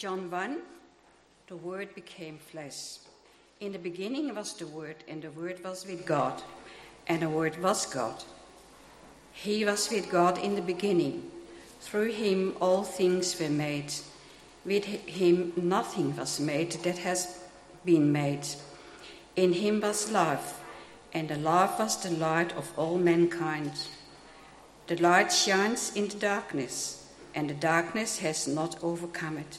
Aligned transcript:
John 0.00 0.30
1 0.30 0.56
The 1.48 1.56
Word 1.56 1.94
became 1.94 2.38
flesh. 2.38 3.00
In 3.60 3.72
the 3.72 3.78
beginning 3.78 4.34
was 4.34 4.54
the 4.54 4.66
Word, 4.66 4.96
and 5.06 5.20
the 5.20 5.30
Word 5.30 5.62
was 5.62 5.84
with 5.86 6.06
God, 6.06 6.42
and 7.06 7.20
the 7.20 7.28
Word 7.28 7.62
was 7.62 7.84
God. 7.84 8.24
He 9.34 9.62
was 9.66 9.90
with 9.90 10.10
God 10.10 10.38
in 10.38 10.54
the 10.54 10.62
beginning. 10.62 11.30
Through 11.82 12.12
him 12.12 12.56
all 12.62 12.82
things 12.82 13.38
were 13.38 13.50
made. 13.50 13.92
With 14.64 14.86
him 14.86 15.52
nothing 15.54 16.16
was 16.16 16.40
made 16.40 16.72
that 16.84 16.96
has 16.96 17.44
been 17.84 18.10
made. 18.10 18.46
In 19.36 19.52
him 19.52 19.82
was 19.82 20.10
life, 20.10 20.60
and 21.12 21.28
the 21.28 21.36
life 21.36 21.78
was 21.78 22.02
the 22.02 22.08
light 22.08 22.56
of 22.56 22.72
all 22.78 22.96
mankind. 22.96 23.72
The 24.86 24.96
light 24.96 25.30
shines 25.30 25.94
in 25.94 26.08
the 26.08 26.16
darkness, 26.16 27.06
and 27.34 27.50
the 27.50 27.60
darkness 27.68 28.20
has 28.20 28.48
not 28.48 28.82
overcome 28.82 29.36
it. 29.36 29.58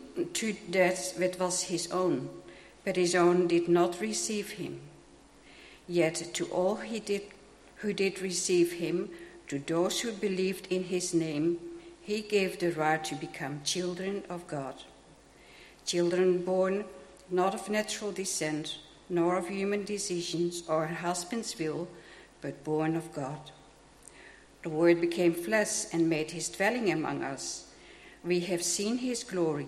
to 0.33 0.53
death 0.69 1.15
that 1.17 1.39
was 1.39 1.63
his 1.63 1.91
own, 1.91 2.29
but 2.83 2.95
his 2.95 3.15
own 3.15 3.47
did 3.47 3.67
not 3.67 4.01
receive 4.01 4.51
him. 4.51 4.81
Yet 5.87 6.33
to 6.33 6.45
all 6.45 6.75
he 6.77 6.99
did, 6.99 7.23
who 7.77 7.93
did 7.93 8.21
receive 8.21 8.73
him, 8.73 9.09
to 9.47 9.59
those 9.59 9.99
who 9.99 10.11
believed 10.11 10.67
in 10.67 10.85
his 10.85 11.13
name, 11.13 11.59
he 12.01 12.21
gave 12.21 12.59
the 12.59 12.71
right 12.71 13.03
to 13.05 13.15
become 13.15 13.61
children 13.63 14.23
of 14.29 14.47
God. 14.47 14.75
Children 15.85 16.43
born 16.43 16.85
not 17.29 17.53
of 17.53 17.69
natural 17.69 18.11
descent, 18.11 18.77
nor 19.09 19.37
of 19.37 19.47
human 19.47 19.83
decisions 19.83 20.63
or 20.67 20.83
a 20.85 20.93
husband's 20.93 21.57
will, 21.57 21.87
but 22.41 22.63
born 22.63 22.95
of 22.95 23.13
God. 23.13 23.51
The 24.63 24.69
Word 24.69 25.01
became 25.01 25.33
flesh 25.33 25.85
and 25.91 26.09
made 26.09 26.31
his 26.31 26.49
dwelling 26.49 26.91
among 26.91 27.23
us. 27.23 27.67
We 28.23 28.41
have 28.41 28.63
seen 28.63 28.97
his 28.97 29.23
glory 29.23 29.67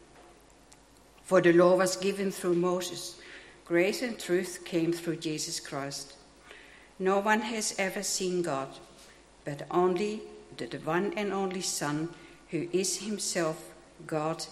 For 1.31 1.39
the 1.39 1.53
law 1.53 1.77
was 1.77 1.95
given 1.95 2.29
through 2.29 2.55
Moses, 2.55 3.15
grace 3.63 4.01
and 4.01 4.19
truth 4.19 4.65
came 4.65 4.91
through 4.91 5.15
Jesus 5.15 5.61
Christ. 5.61 6.15
No 6.99 7.19
one 7.19 7.39
has 7.39 7.73
ever 7.79 8.03
seen 8.03 8.41
God, 8.41 8.67
but 9.45 9.65
only 9.71 10.23
the 10.57 10.65
one 10.83 11.13
and 11.15 11.31
only 11.31 11.61
Son, 11.61 12.09
who 12.49 12.67
is 12.73 12.97
himself 12.97 13.63
God 14.05 14.45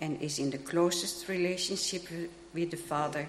and 0.00 0.20
is 0.20 0.40
in 0.40 0.50
the 0.50 0.58
closest 0.58 1.28
relationship 1.28 2.02
with 2.52 2.72
the 2.72 2.78
Father, 2.78 3.28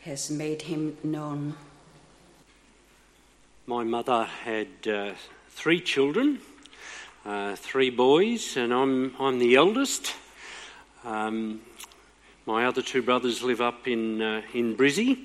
has 0.00 0.30
made 0.30 0.62
him 0.62 0.96
known. 1.04 1.56
My 3.66 3.84
mother 3.84 4.24
had 4.24 4.68
uh, 4.88 5.12
three 5.50 5.82
children, 5.82 6.38
uh, 7.26 7.54
three 7.56 7.90
boys, 7.90 8.56
and 8.56 8.72
I'm, 8.72 9.14
I'm 9.20 9.40
the 9.40 9.56
eldest. 9.56 10.14
Um, 11.04 11.60
my 12.46 12.64
other 12.64 12.80
two 12.80 13.02
brothers 13.02 13.42
live 13.42 13.60
up 13.60 13.88
in, 13.88 14.22
uh, 14.22 14.40
in 14.54 14.76
Brizzy. 14.76 15.18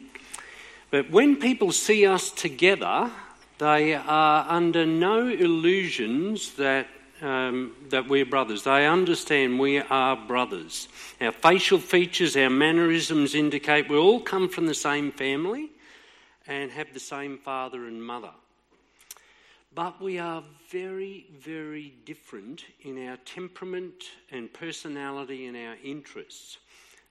But 0.89 1.11
when 1.11 1.35
people 1.35 1.71
see 1.71 2.05
us 2.07 2.31
together, 2.31 3.11
they 3.59 3.93
are 3.93 4.45
under 4.49 4.87
no 4.87 5.27
illusions 5.27 6.53
that, 6.53 6.87
um, 7.21 7.73
that 7.89 8.09
we're 8.09 8.25
brothers. 8.25 8.63
They 8.63 8.87
understand 8.87 9.59
we 9.59 9.77
are 9.77 10.15
brothers. 10.15 10.87
Our 11.21 11.31
facial 11.31 11.77
features, 11.77 12.35
our 12.35 12.49
mannerisms 12.49 13.35
indicate 13.35 13.87
we 13.87 13.97
all 13.97 14.19
come 14.19 14.49
from 14.49 14.65
the 14.65 14.73
same 14.73 15.11
family 15.11 15.69
and 16.47 16.71
have 16.71 16.91
the 16.91 16.99
same 16.99 17.37
father 17.37 17.85
and 17.85 18.03
mother. 18.03 18.31
But 19.73 20.01
we 20.01 20.17
are 20.17 20.43
very, 20.69 21.27
very 21.39 21.93
different 22.03 22.65
in 22.81 23.07
our 23.07 23.17
temperament 23.17 24.05
and 24.31 24.51
personality 24.51 25.45
and 25.45 25.55
our 25.55 25.75
interests. 25.83 26.57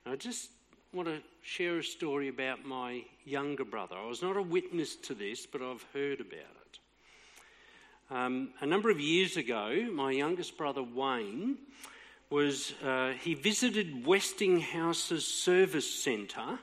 I 0.03 0.15
just 0.15 0.49
want 0.93 1.07
to 1.07 1.19
share 1.43 1.77
a 1.77 1.83
story 1.83 2.27
about 2.27 2.65
my 2.65 3.03
younger 3.23 3.63
brother. 3.63 3.95
I 3.95 4.07
was 4.07 4.23
not 4.23 4.35
a 4.35 4.41
witness 4.41 4.95
to 4.95 5.13
this, 5.13 5.45
but 5.45 5.61
I've 5.61 5.85
heard 5.93 6.19
about 6.19 6.39
it. 6.39 6.79
Um, 8.09 8.49
a 8.61 8.65
number 8.65 8.89
of 8.89 8.99
years 8.99 9.37
ago, 9.37 9.87
my 9.93 10.11
youngest 10.11 10.57
brother 10.57 10.81
Wayne 10.81 11.57
was 12.31 12.73
uh, 12.83 13.11
he 13.21 13.35
visited 13.35 14.03
Westinghouse's 14.03 15.27
service 15.27 15.89
centre 16.03 16.57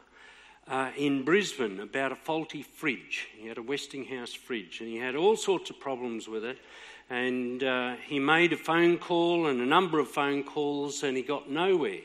uh, 0.66 0.90
in 0.96 1.24
Brisbane 1.24 1.78
about 1.78 2.10
a 2.10 2.16
faulty 2.16 2.64
fridge. 2.64 3.28
He 3.38 3.46
had 3.46 3.58
a 3.58 3.62
Westinghouse 3.62 4.34
fridge, 4.34 4.80
and 4.80 4.88
he 4.88 4.96
had 4.96 5.14
all 5.14 5.36
sorts 5.36 5.70
of 5.70 5.78
problems 5.78 6.26
with 6.26 6.44
it. 6.44 6.58
And 7.08 7.62
uh, 7.62 7.94
he 8.04 8.18
made 8.18 8.52
a 8.52 8.56
phone 8.56 8.98
call 8.98 9.46
and 9.46 9.60
a 9.60 9.66
number 9.66 10.00
of 10.00 10.08
phone 10.08 10.42
calls, 10.42 11.04
and 11.04 11.16
he 11.16 11.22
got 11.22 11.48
nowhere. 11.48 12.00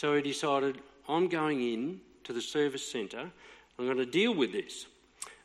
So 0.00 0.14
he 0.14 0.22
decided, 0.22 0.80
I'm 1.10 1.28
going 1.28 1.60
in 1.60 2.00
to 2.24 2.32
the 2.32 2.40
service 2.40 2.90
centre, 2.90 3.30
I'm 3.78 3.84
going 3.84 3.98
to 3.98 4.06
deal 4.06 4.32
with 4.34 4.50
this. 4.50 4.86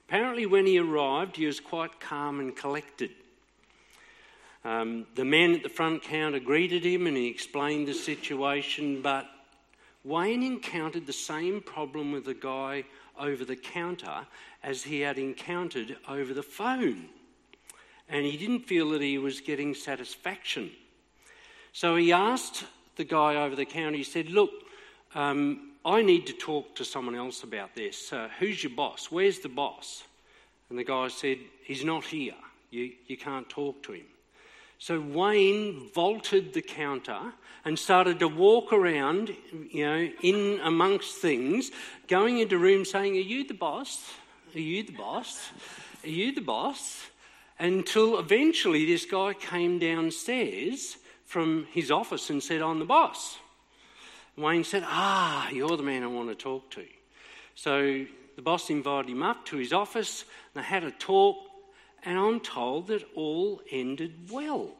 Apparently, 0.07 0.45
when 0.45 0.65
he 0.65 0.79
arrived, 0.79 1.35
he 1.35 1.45
was 1.45 1.59
quite 1.59 1.99
calm 1.99 2.39
and 2.39 2.55
collected. 2.55 3.11
Um, 4.63 5.07
the 5.15 5.25
man 5.25 5.55
at 5.55 5.63
the 5.63 5.67
front 5.67 6.03
counter 6.03 6.39
greeted 6.39 6.85
him 6.85 7.05
and 7.05 7.17
he 7.17 7.27
explained 7.27 7.89
the 7.89 7.93
situation, 7.93 9.01
but 9.01 9.25
Wayne 10.05 10.41
encountered 10.41 11.05
the 11.05 11.11
same 11.11 11.59
problem 11.59 12.13
with 12.13 12.23
the 12.23 12.33
guy 12.33 12.85
over 13.19 13.43
the 13.43 13.57
counter 13.57 14.25
as 14.63 14.83
he 14.83 15.01
had 15.01 15.17
encountered 15.17 15.97
over 16.07 16.33
the 16.33 16.41
phone. 16.41 17.09
And 18.07 18.25
he 18.25 18.37
didn't 18.37 18.61
feel 18.61 18.91
that 18.91 19.01
he 19.01 19.17
was 19.17 19.41
getting 19.41 19.75
satisfaction. 19.75 20.71
So 21.73 21.97
he 21.97 22.13
asked 22.13 22.63
the 22.95 23.03
guy 23.03 23.35
over 23.35 23.55
the 23.55 23.65
counter, 23.65 23.97
he 23.97 24.03
said, 24.03 24.29
Look, 24.29 24.51
um, 25.13 25.71
I 25.85 26.01
need 26.01 26.27
to 26.27 26.33
talk 26.33 26.75
to 26.75 26.85
someone 26.85 27.15
else 27.15 27.43
about 27.43 27.75
this. 27.75 28.11
Uh, 28.11 28.29
who's 28.39 28.63
your 28.63 28.73
boss? 28.73 29.11
Where's 29.11 29.39
the 29.39 29.49
boss? 29.49 30.03
And 30.69 30.79
the 30.79 30.83
guy 30.83 31.07
said, 31.09 31.37
He's 31.63 31.83
not 31.83 32.05
here. 32.05 32.33
You, 32.71 32.91
you 33.07 33.17
can't 33.17 33.47
talk 33.47 33.83
to 33.83 33.93
him. 33.93 34.05
So 34.77 34.99
Wayne 34.99 35.89
vaulted 35.93 36.53
the 36.53 36.61
counter 36.61 37.33
and 37.63 37.79
started 37.79 38.19
to 38.19 38.27
walk 38.27 38.73
around, 38.73 39.33
you 39.71 39.85
know, 39.85 40.09
in 40.21 40.59
amongst 40.63 41.15
things, 41.15 41.71
going 42.07 42.39
into 42.39 42.57
rooms 42.57 42.91
saying, 42.91 43.15
Are 43.15 43.19
you 43.19 43.47
the 43.47 43.53
boss? 43.53 44.11
Are 44.53 44.59
you 44.59 44.83
the 44.83 44.91
boss? 44.93 45.49
Are 46.03 46.09
you 46.09 46.33
the 46.33 46.41
boss? 46.41 47.05
Until 47.57 48.19
eventually 48.19 48.85
this 48.85 49.05
guy 49.05 49.33
came 49.33 49.79
downstairs 49.79 50.97
from 51.25 51.67
his 51.71 51.91
office 51.91 52.29
and 52.29 52.41
said, 52.41 52.61
I'm 52.61 52.79
the 52.79 52.85
boss. 52.85 53.37
Wayne 54.37 54.63
said, 54.63 54.83
Ah, 54.85 55.49
you're 55.49 55.77
the 55.77 55.83
man 55.83 56.03
I 56.03 56.07
want 56.07 56.29
to 56.29 56.35
talk 56.35 56.69
to. 56.71 56.85
So 57.55 58.05
the 58.35 58.41
boss 58.41 58.69
invited 58.69 59.11
him 59.11 59.23
up 59.23 59.45
to 59.45 59.57
his 59.57 59.73
office, 59.73 60.25
and 60.53 60.63
they 60.63 60.67
had 60.67 60.83
a 60.83 60.91
talk, 60.91 61.37
and 62.03 62.19
I'm 62.19 62.39
told 62.39 62.87
that 62.87 63.03
all 63.15 63.61
ended 63.71 64.29
well. 64.29 64.71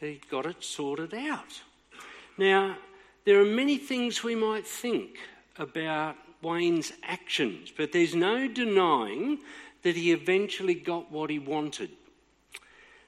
He 0.00 0.20
got 0.30 0.46
it 0.46 0.62
sorted 0.62 1.14
out. 1.14 1.60
Now, 2.36 2.76
there 3.24 3.40
are 3.40 3.44
many 3.44 3.78
things 3.78 4.22
we 4.22 4.34
might 4.34 4.66
think 4.66 5.18
about 5.56 6.16
Wayne's 6.40 6.92
actions, 7.02 7.72
but 7.76 7.90
there's 7.90 8.14
no 8.14 8.46
denying 8.46 9.38
that 9.82 9.96
he 9.96 10.12
eventually 10.12 10.74
got 10.74 11.10
what 11.10 11.30
he 11.30 11.38
wanted. 11.38 11.90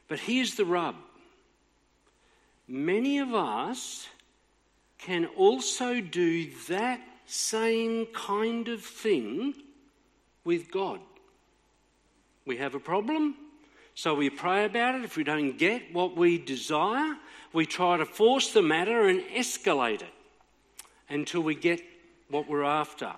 But 0.09 0.19
here's 0.19 0.55
the 0.55 0.65
rub 0.65 0.97
many 2.71 3.19
of 3.19 3.35
us 3.35 4.07
can 4.99 5.27
also 5.27 6.01
do 6.01 6.51
that 6.69 7.01
same 7.27 8.07
kind 8.07 8.69
of 8.69 8.83
thing 8.83 9.55
with 10.45 10.71
God. 10.71 11.01
We 12.47 12.57
have 12.59 12.75
a 12.75 12.81
problem, 12.81 13.37
so 13.95 14.15
we 14.15 14.31
pray 14.31 14.65
about 14.65 14.95
it. 14.95 15.05
If 15.05 15.17
we 15.17 15.25
don't 15.25 15.59
get 15.59 15.93
what 15.93 16.17
we 16.17 16.39
desire, 16.39 17.17
we 17.53 17.67
try 17.67 17.97
to 17.97 18.07
force 18.07 18.53
the 18.53 18.63
matter 18.63 19.09
and 19.09 19.21
escalate 19.21 20.03
it 20.03 20.15
until 21.09 21.41
we 21.43 21.55
get 21.55 21.83
what 22.29 22.49
we're 22.49 22.65
after. 22.65 23.13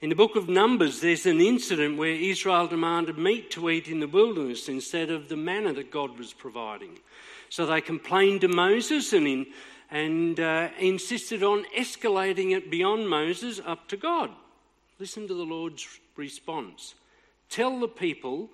In 0.00 0.10
the 0.10 0.14
book 0.14 0.36
of 0.36 0.48
Numbers, 0.48 1.00
there's 1.00 1.26
an 1.26 1.40
incident 1.40 1.98
where 1.98 2.12
Israel 2.12 2.68
demanded 2.68 3.18
meat 3.18 3.50
to 3.52 3.68
eat 3.68 3.88
in 3.88 3.98
the 3.98 4.06
wilderness 4.06 4.68
instead 4.68 5.10
of 5.10 5.28
the 5.28 5.36
manna 5.36 5.72
that 5.72 5.90
God 5.90 6.16
was 6.16 6.32
providing. 6.32 6.98
So 7.50 7.66
they 7.66 7.80
complained 7.80 8.42
to 8.42 8.48
Moses 8.48 9.12
and, 9.12 9.26
in, 9.26 9.46
and 9.90 10.40
uh, 10.40 10.68
insisted 10.78 11.42
on 11.42 11.64
escalating 11.76 12.56
it 12.56 12.70
beyond 12.70 13.08
Moses 13.08 13.60
up 13.64 13.88
to 13.88 13.96
God. 13.96 14.30
Listen 14.98 15.28
to 15.28 15.34
the 15.34 15.44
Lord's 15.44 15.86
response 16.16 16.94
Tell 17.48 17.80
the 17.80 17.88
people, 17.88 18.50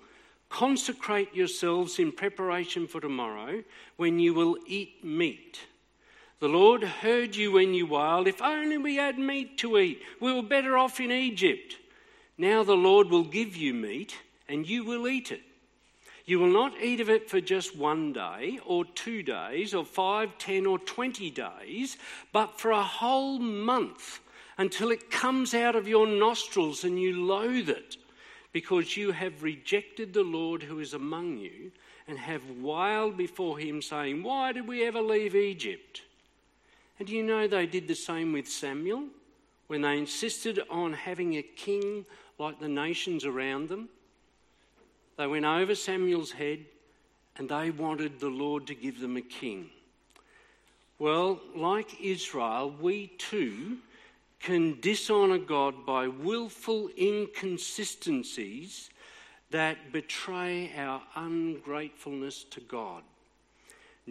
consecrate 0.49 1.35
yourselves 1.35 1.99
in 1.99 2.11
preparation 2.11 2.87
for 2.87 3.01
tomorrow 3.01 3.63
when 3.97 4.19
you 4.19 4.33
will 4.33 4.57
eat 4.67 5.03
meat. 5.03 5.59
The 6.39 6.47
Lord 6.47 6.83
heard 6.83 7.35
you 7.35 7.51
when 7.53 7.73
you 7.73 7.87
wailed, 7.87 8.27
If 8.27 8.41
only 8.41 8.77
we 8.77 8.95
had 8.95 9.17
meat 9.17 9.57
to 9.59 9.77
eat, 9.77 10.01
we 10.19 10.33
were 10.33 10.43
better 10.43 10.77
off 10.77 10.99
in 10.99 11.11
Egypt. 11.11 11.77
Now 12.37 12.63
the 12.63 12.75
Lord 12.75 13.09
will 13.09 13.23
give 13.23 13.55
you 13.55 13.73
meat, 13.73 14.15
and 14.47 14.67
you 14.67 14.83
will 14.83 15.07
eat 15.07 15.31
it. 15.31 15.41
You 16.25 16.39
will 16.39 16.49
not 16.49 16.81
eat 16.81 17.01
of 17.01 17.09
it 17.09 17.29
for 17.29 17.39
just 17.39 17.75
one 17.75 18.11
day, 18.11 18.59
or 18.65 18.83
two 18.83 19.21
days, 19.21 19.75
or 19.75 19.85
five, 19.85 20.37
ten, 20.39 20.65
or 20.65 20.79
twenty 20.79 21.29
days, 21.29 21.97
but 22.31 22.59
for 22.59 22.71
a 22.71 22.83
whole 22.83 23.37
month 23.37 24.21
until 24.57 24.89
it 24.89 25.11
comes 25.11 25.53
out 25.53 25.75
of 25.75 25.87
your 25.87 26.07
nostrils 26.07 26.83
and 26.83 26.99
you 26.99 27.25
loathe 27.25 27.69
it, 27.69 27.97
because 28.53 28.97
you 28.97 29.11
have 29.11 29.43
rejected 29.43 30.13
the 30.13 30.23
Lord 30.23 30.63
who 30.63 30.79
is 30.79 30.93
among 30.93 31.37
you 31.37 31.71
and 32.07 32.17
have 32.17 32.49
wailed 32.59 33.17
before 33.17 33.59
him, 33.59 33.81
saying, 33.81 34.23
Why 34.23 34.51
did 34.51 34.67
we 34.67 34.83
ever 34.85 35.01
leave 35.01 35.35
Egypt? 35.35 36.01
And 36.97 37.07
do 37.07 37.13
you 37.13 37.23
know 37.23 37.47
they 37.47 37.67
did 37.67 37.87
the 37.87 37.95
same 37.95 38.31
with 38.33 38.47
Samuel 38.47 39.07
when 39.67 39.81
they 39.81 39.97
insisted 39.97 40.59
on 40.69 40.93
having 40.93 41.35
a 41.35 41.41
king 41.41 42.05
like 42.39 42.59
the 42.59 42.69
nations 42.69 43.25
around 43.25 43.69
them? 43.69 43.89
They 45.17 45.27
went 45.27 45.45
over 45.45 45.75
Samuel's 45.75 46.31
head 46.31 46.65
and 47.37 47.49
they 47.49 47.71
wanted 47.71 48.19
the 48.19 48.29
Lord 48.29 48.67
to 48.67 48.75
give 48.75 48.99
them 48.99 49.17
a 49.17 49.21
king. 49.21 49.69
Well, 50.99 51.41
like 51.55 52.01
Israel, 52.01 52.73
we 52.79 53.07
too 53.17 53.77
can 54.39 54.79
dishonour 54.79 55.39
God 55.39 55.85
by 55.85 56.07
willful 56.07 56.89
inconsistencies 56.97 58.89
that 59.51 59.91
betray 59.91 60.71
our 60.77 61.01
ungratefulness 61.15 62.43
to 62.51 62.61
God. 62.61 63.03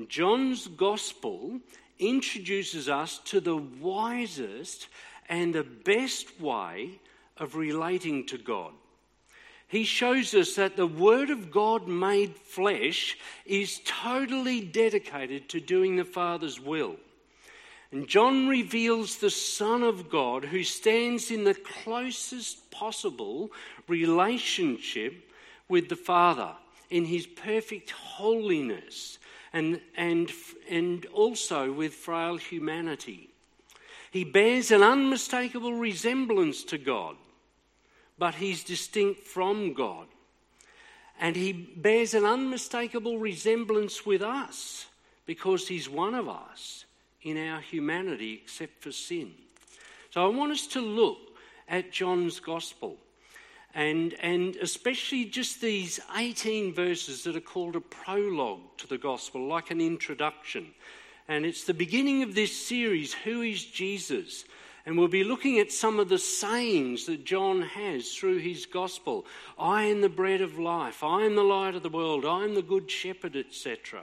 John's 0.08 0.66
Gospel 0.66 1.60
introduces 1.98 2.88
us 2.88 3.18
to 3.26 3.40
the 3.40 3.56
wisest 3.56 4.88
and 5.28 5.54
the 5.54 5.64
best 5.64 6.40
way 6.40 6.98
of 7.36 7.56
relating 7.56 8.26
to 8.26 8.38
God. 8.38 8.72
He 9.74 9.82
shows 9.82 10.34
us 10.34 10.54
that 10.54 10.76
the 10.76 10.86
Word 10.86 11.30
of 11.30 11.50
God 11.50 11.88
made 11.88 12.36
flesh 12.36 13.18
is 13.44 13.80
totally 13.84 14.60
dedicated 14.60 15.48
to 15.48 15.58
doing 15.58 15.96
the 15.96 16.04
Father's 16.04 16.60
will. 16.60 16.94
And 17.90 18.06
John 18.06 18.46
reveals 18.46 19.16
the 19.16 19.30
Son 19.30 19.82
of 19.82 20.08
God 20.08 20.44
who 20.44 20.62
stands 20.62 21.32
in 21.32 21.42
the 21.42 21.54
closest 21.54 22.70
possible 22.70 23.50
relationship 23.88 25.28
with 25.68 25.88
the 25.88 25.96
Father 25.96 26.52
in 26.88 27.04
his 27.04 27.26
perfect 27.26 27.90
holiness 27.90 29.18
and, 29.52 29.80
and, 29.96 30.30
and 30.70 31.04
also 31.06 31.72
with 31.72 31.94
frail 31.94 32.36
humanity. 32.36 33.28
He 34.12 34.22
bears 34.22 34.70
an 34.70 34.84
unmistakable 34.84 35.74
resemblance 35.74 36.62
to 36.62 36.78
God, 36.78 37.16
but 38.19 38.34
he's 38.34 38.64
distinct 38.64 39.20
from 39.20 39.72
God. 39.72 40.06
And 41.20 41.37
he 41.37 41.52
bears 41.52 42.14
an 42.14 42.25
unmistakable 42.25 43.19
resemblance 43.19 44.05
with 44.05 44.22
us 44.22 44.87
because 45.26 45.69
he's 45.69 45.88
one 45.88 46.14
of 46.14 46.28
us 46.28 46.84
in 47.22 47.37
our 47.37 47.61
humanity 47.61 48.40
except 48.43 48.82
for 48.82 48.93
sin. 48.93 49.32
So 50.11 50.25
I 50.25 50.28
want 50.34 50.52
us 50.52 50.66
to 50.69 50.81
look 50.81 51.19
at 51.69 51.93
John's 51.93 52.40
Gospel 52.40 52.99
and, 53.75 54.14
and 54.14 54.55
especially 54.56 55.25
just 55.25 55.60
these 55.60 55.99
18 56.17 56.72
verses 56.72 57.25
that 57.25 57.37
are 57.37 57.40
called 57.40 57.75
a 57.75 57.81
prologue 57.81 58.60
to 58.78 58.87
the 58.87 58.99
gospel, 58.99 59.49
like 59.49 59.70
an 59.72 59.81
introduction. 59.81 60.69
And 61.26 61.44
it's 61.44 61.64
the 61.64 61.75
beginning 61.75 62.22
of 62.22 62.34
this 62.34 62.67
series, 62.67 63.12
Who 63.12 63.43
is 63.43 63.64
Jesus? 63.64 64.44
And 64.86 64.98
we'll 64.98 65.08
be 65.08 65.25
looking 65.25 65.58
at 65.58 65.72
some 65.72 65.98
of 65.98 66.10
the 66.10 66.19
sayings 66.19 67.06
that 67.06 67.25
John 67.25 67.62
has 67.62 68.14
through 68.14 68.38
his 68.38 68.66
gospel. 68.66 69.25
I 69.58 69.84
am 69.84 70.02
the 70.02 70.10
bread 70.10 70.42
of 70.42 70.58
life. 70.58 71.02
I 71.02 71.22
am 71.22 71.36
the 71.36 71.42
light 71.42 71.75
of 71.75 71.82
the 71.82 71.88
world. 71.88 72.26
I 72.26 72.44
am 72.44 72.54
the 72.54 72.62
good 72.62 72.90
shepherd, 72.90 73.34
etc. 73.34 74.02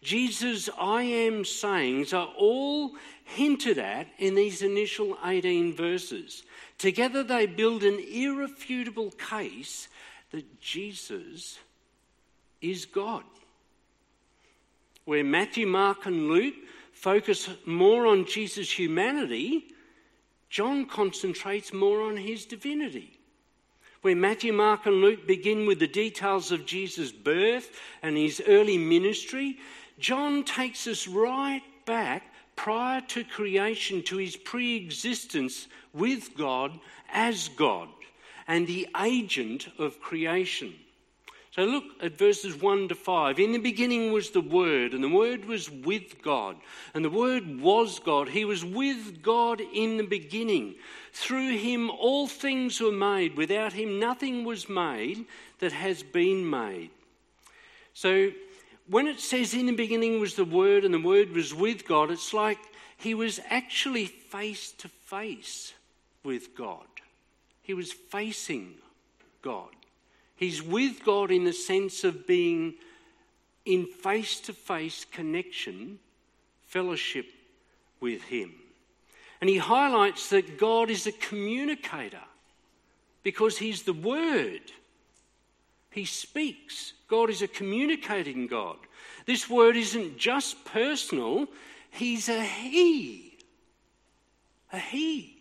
Jesus' 0.00 0.68
I 0.78 1.02
am 1.02 1.44
sayings 1.44 2.12
are 2.12 2.32
all 2.36 2.92
hinted 3.24 3.78
at 3.78 4.06
in 4.18 4.36
these 4.36 4.62
initial 4.62 5.18
18 5.24 5.74
verses. 5.74 6.44
Together 6.78 7.24
they 7.24 7.46
build 7.46 7.82
an 7.82 7.98
irrefutable 7.98 9.10
case 9.10 9.88
that 10.30 10.60
Jesus 10.60 11.58
is 12.60 12.84
God. 12.84 13.24
Where 15.04 15.24
Matthew, 15.24 15.66
Mark, 15.66 16.06
and 16.06 16.28
Luke 16.28 16.54
focus 16.92 17.48
more 17.66 18.06
on 18.06 18.26
Jesus' 18.26 18.70
humanity, 18.70 19.74
John 20.48 20.86
concentrates 20.86 21.72
more 21.72 22.02
on 22.02 22.16
his 22.16 22.46
divinity. 22.46 23.18
Where 24.02 24.16
Matthew, 24.16 24.52
Mark, 24.52 24.86
and 24.86 25.00
Luke 25.00 25.26
begin 25.26 25.66
with 25.66 25.80
the 25.80 25.88
details 25.88 26.52
of 26.52 26.66
Jesus' 26.66 27.12
birth 27.12 27.70
and 28.02 28.16
his 28.16 28.40
early 28.46 28.78
ministry, 28.78 29.58
John 29.98 30.44
takes 30.44 30.86
us 30.86 31.08
right 31.08 31.62
back 31.84 32.32
prior 32.54 33.00
to 33.02 33.24
creation 33.24 34.02
to 34.04 34.16
his 34.16 34.36
pre 34.36 34.76
existence 34.76 35.66
with 35.92 36.36
God 36.36 36.78
as 37.12 37.48
God 37.48 37.88
and 38.46 38.66
the 38.66 38.88
agent 39.00 39.68
of 39.78 40.00
creation. 40.00 40.74
So 41.58 41.64
look 41.64 41.86
at 42.00 42.16
verses 42.16 42.54
1 42.54 42.86
to 42.86 42.94
5. 42.94 43.40
In 43.40 43.50
the 43.50 43.58
beginning 43.58 44.12
was 44.12 44.30
the 44.30 44.40
Word, 44.40 44.94
and 44.94 45.02
the 45.02 45.08
Word 45.08 45.46
was 45.46 45.68
with 45.68 46.22
God, 46.22 46.54
and 46.94 47.04
the 47.04 47.10
Word 47.10 47.60
was 47.60 47.98
God. 47.98 48.28
He 48.28 48.44
was 48.44 48.64
with 48.64 49.22
God 49.22 49.60
in 49.74 49.96
the 49.96 50.04
beginning. 50.04 50.76
Through 51.12 51.56
him 51.56 51.90
all 51.90 52.28
things 52.28 52.80
were 52.80 52.92
made. 52.92 53.36
Without 53.36 53.72
him 53.72 53.98
nothing 53.98 54.44
was 54.44 54.68
made 54.68 55.26
that 55.58 55.72
has 55.72 56.04
been 56.04 56.48
made. 56.48 56.90
So 57.92 58.30
when 58.86 59.08
it 59.08 59.18
says 59.18 59.52
in 59.52 59.66
the 59.66 59.72
beginning 59.72 60.20
was 60.20 60.36
the 60.36 60.44
Word 60.44 60.84
and 60.84 60.94
the 60.94 61.00
Word 61.00 61.32
was 61.32 61.52
with 61.52 61.88
God, 61.88 62.12
it's 62.12 62.32
like 62.32 62.60
he 62.98 63.14
was 63.14 63.40
actually 63.50 64.06
face 64.06 64.70
to 64.78 64.86
face 64.86 65.74
with 66.22 66.54
God. 66.54 66.86
He 67.62 67.74
was 67.74 67.90
facing 67.90 68.74
God. 69.42 69.70
He's 70.38 70.62
with 70.62 71.04
God 71.04 71.30
in 71.30 71.44
the 71.44 71.52
sense 71.52 72.04
of 72.04 72.26
being 72.26 72.74
in 73.64 73.86
face 73.86 74.40
to 74.40 74.52
face 74.52 75.04
connection, 75.04 75.98
fellowship 76.68 77.26
with 78.00 78.22
Him. 78.22 78.54
And 79.40 79.50
he 79.50 79.58
highlights 79.58 80.30
that 80.30 80.58
God 80.58 80.90
is 80.90 81.06
a 81.06 81.12
communicator 81.12 82.22
because 83.22 83.58
He's 83.58 83.82
the 83.82 83.92
Word. 83.92 84.62
He 85.90 86.04
speaks. 86.04 86.92
God 87.08 87.30
is 87.30 87.42
a 87.42 87.48
communicating 87.48 88.46
God. 88.46 88.76
This 89.26 89.50
word 89.50 89.76
isn't 89.76 90.16
just 90.16 90.64
personal, 90.64 91.48
He's 91.90 92.28
a 92.28 92.42
He. 92.42 93.38
A 94.72 94.78
He. 94.78 95.37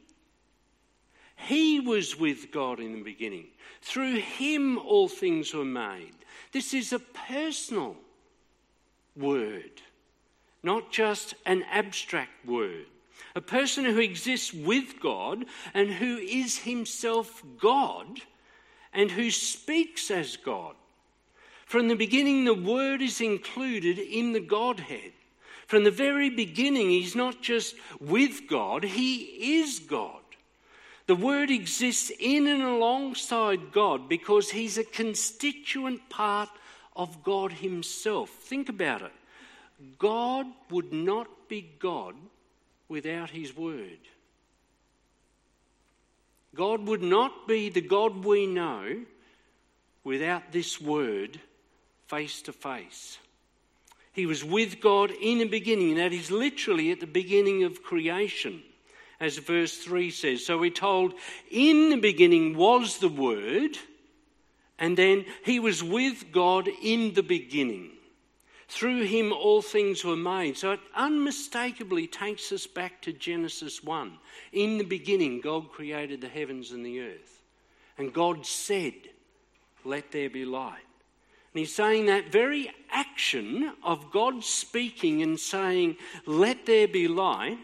He 1.37 1.79
was 1.79 2.19
with 2.19 2.51
God 2.51 2.79
in 2.79 2.93
the 2.93 3.03
beginning. 3.03 3.47
Through 3.81 4.17
Him, 4.17 4.77
all 4.77 5.07
things 5.07 5.53
were 5.53 5.65
made. 5.65 6.13
This 6.51 6.73
is 6.73 6.91
a 6.91 6.99
personal 6.99 7.95
word, 9.15 9.81
not 10.63 10.91
just 10.91 11.35
an 11.45 11.63
abstract 11.71 12.45
word. 12.45 12.87
A 13.35 13.41
person 13.41 13.85
who 13.85 13.99
exists 13.99 14.53
with 14.53 14.99
God 14.99 15.45
and 15.73 15.89
who 15.89 16.17
is 16.17 16.57
himself 16.57 17.43
God 17.59 18.21
and 18.93 19.11
who 19.11 19.29
speaks 19.29 20.09
as 20.09 20.37
God. 20.37 20.75
From 21.65 21.87
the 21.87 21.95
beginning, 21.95 22.45
the 22.45 22.53
Word 22.53 23.01
is 23.01 23.19
included 23.19 23.99
in 23.99 24.31
the 24.31 24.39
Godhead. 24.39 25.11
From 25.67 25.83
the 25.83 25.91
very 25.91 26.29
beginning, 26.29 26.89
He's 26.89 27.15
not 27.15 27.41
just 27.41 27.75
with 27.99 28.47
God, 28.47 28.83
He 28.83 29.59
is 29.59 29.79
God. 29.79 30.21
The 31.07 31.15
Word 31.15 31.49
exists 31.49 32.11
in 32.19 32.47
and 32.47 32.61
alongside 32.61 33.71
God 33.71 34.09
because 34.09 34.51
He's 34.51 34.77
a 34.77 34.83
constituent 34.83 36.09
part 36.09 36.49
of 36.97 37.23
God 37.23 37.53
Himself. 37.53 38.29
Think 38.29 38.67
about 38.67 39.01
it. 39.01 39.13
God 39.97 40.45
would 40.69 40.91
not 40.91 41.27
be 41.47 41.69
God 41.79 42.15
without 42.89 43.29
His 43.29 43.55
Word. 43.55 43.99
God 46.53 46.85
would 46.87 47.03
not 47.03 47.47
be 47.47 47.69
the 47.69 47.81
God 47.81 48.25
we 48.25 48.45
know 48.45 49.05
without 50.03 50.51
this 50.51 50.81
Word 50.81 51.39
face 52.07 52.41
to 52.43 52.51
face. 52.51 53.17
He 54.11 54.25
was 54.25 54.43
with 54.43 54.81
God 54.81 55.11
in 55.21 55.37
the 55.37 55.47
beginning, 55.47 55.95
that 55.95 56.11
is 56.11 56.31
literally 56.31 56.91
at 56.91 56.99
the 56.99 57.07
beginning 57.07 57.63
of 57.63 57.83
creation 57.83 58.61
as 59.19 59.37
verse 59.37 59.77
3 59.77 60.11
says. 60.11 60.45
So 60.45 60.57
we're 60.57 60.69
told, 60.69 61.13
in 61.49 61.89
the 61.89 61.97
beginning 61.97 62.55
was 62.55 62.99
the 62.99 63.09
Word, 63.09 63.77
and 64.79 64.97
then 64.97 65.25
he 65.43 65.59
was 65.59 65.83
with 65.83 66.31
God 66.31 66.69
in 66.83 67.13
the 67.13 67.23
beginning. 67.23 67.91
Through 68.69 69.03
him 69.03 69.31
all 69.31 69.61
things 69.61 70.03
were 70.03 70.17
made. 70.17 70.57
So 70.57 70.71
it 70.71 70.81
unmistakably 70.93 72.05
takes 72.05 72.51
us 72.51 72.67
back 72.67 73.01
to 73.03 73.13
Genesis 73.13 73.81
1. 73.81 74.17
In 74.51 74.77
the 74.77 74.83
beginning, 74.83 75.39
God 75.39 75.71
created 75.71 76.19
the 76.19 76.27
heavens 76.27 76.71
and 76.71 76.85
the 76.85 76.99
earth. 76.99 77.41
And 77.97 78.13
God 78.13 78.45
said, 78.45 78.93
Let 79.85 80.11
there 80.11 80.29
be 80.29 80.43
light. 80.43 80.83
And 81.53 81.59
he's 81.59 81.73
saying 81.73 82.07
that 82.07 82.31
very 82.31 82.69
action 82.91 83.71
of 83.83 84.11
God 84.11 84.43
speaking 84.43 85.23
and 85.23 85.39
saying, 85.39 85.95
Let 86.25 86.65
there 86.65 86.89
be 86.89 87.07
light, 87.07 87.57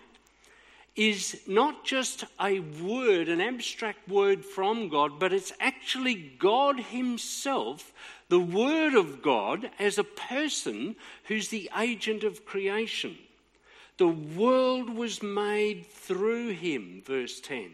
is 0.95 1.41
not 1.47 1.83
just 1.83 2.23
a 2.39 2.59
word, 2.59 3.27
an 3.27 3.41
abstract 3.41 4.07
word 4.07 4.45
from 4.45 4.89
God, 4.89 5.19
but 5.19 5.33
it's 5.33 5.51
actually 5.59 6.15
God 6.37 6.79
Himself, 6.79 7.91
the 8.29 8.39
Word 8.39 8.93
of 8.93 9.21
God, 9.21 9.71
as 9.79 9.97
a 9.97 10.03
person 10.03 10.95
who's 11.25 11.47
the 11.49 11.69
agent 11.77 12.23
of 12.23 12.45
creation. 12.45 13.17
The 13.97 14.07
world 14.07 14.89
was 14.89 15.23
made 15.23 15.87
through 15.87 16.49
Him, 16.49 17.01
verse 17.05 17.39
10. 17.39 17.71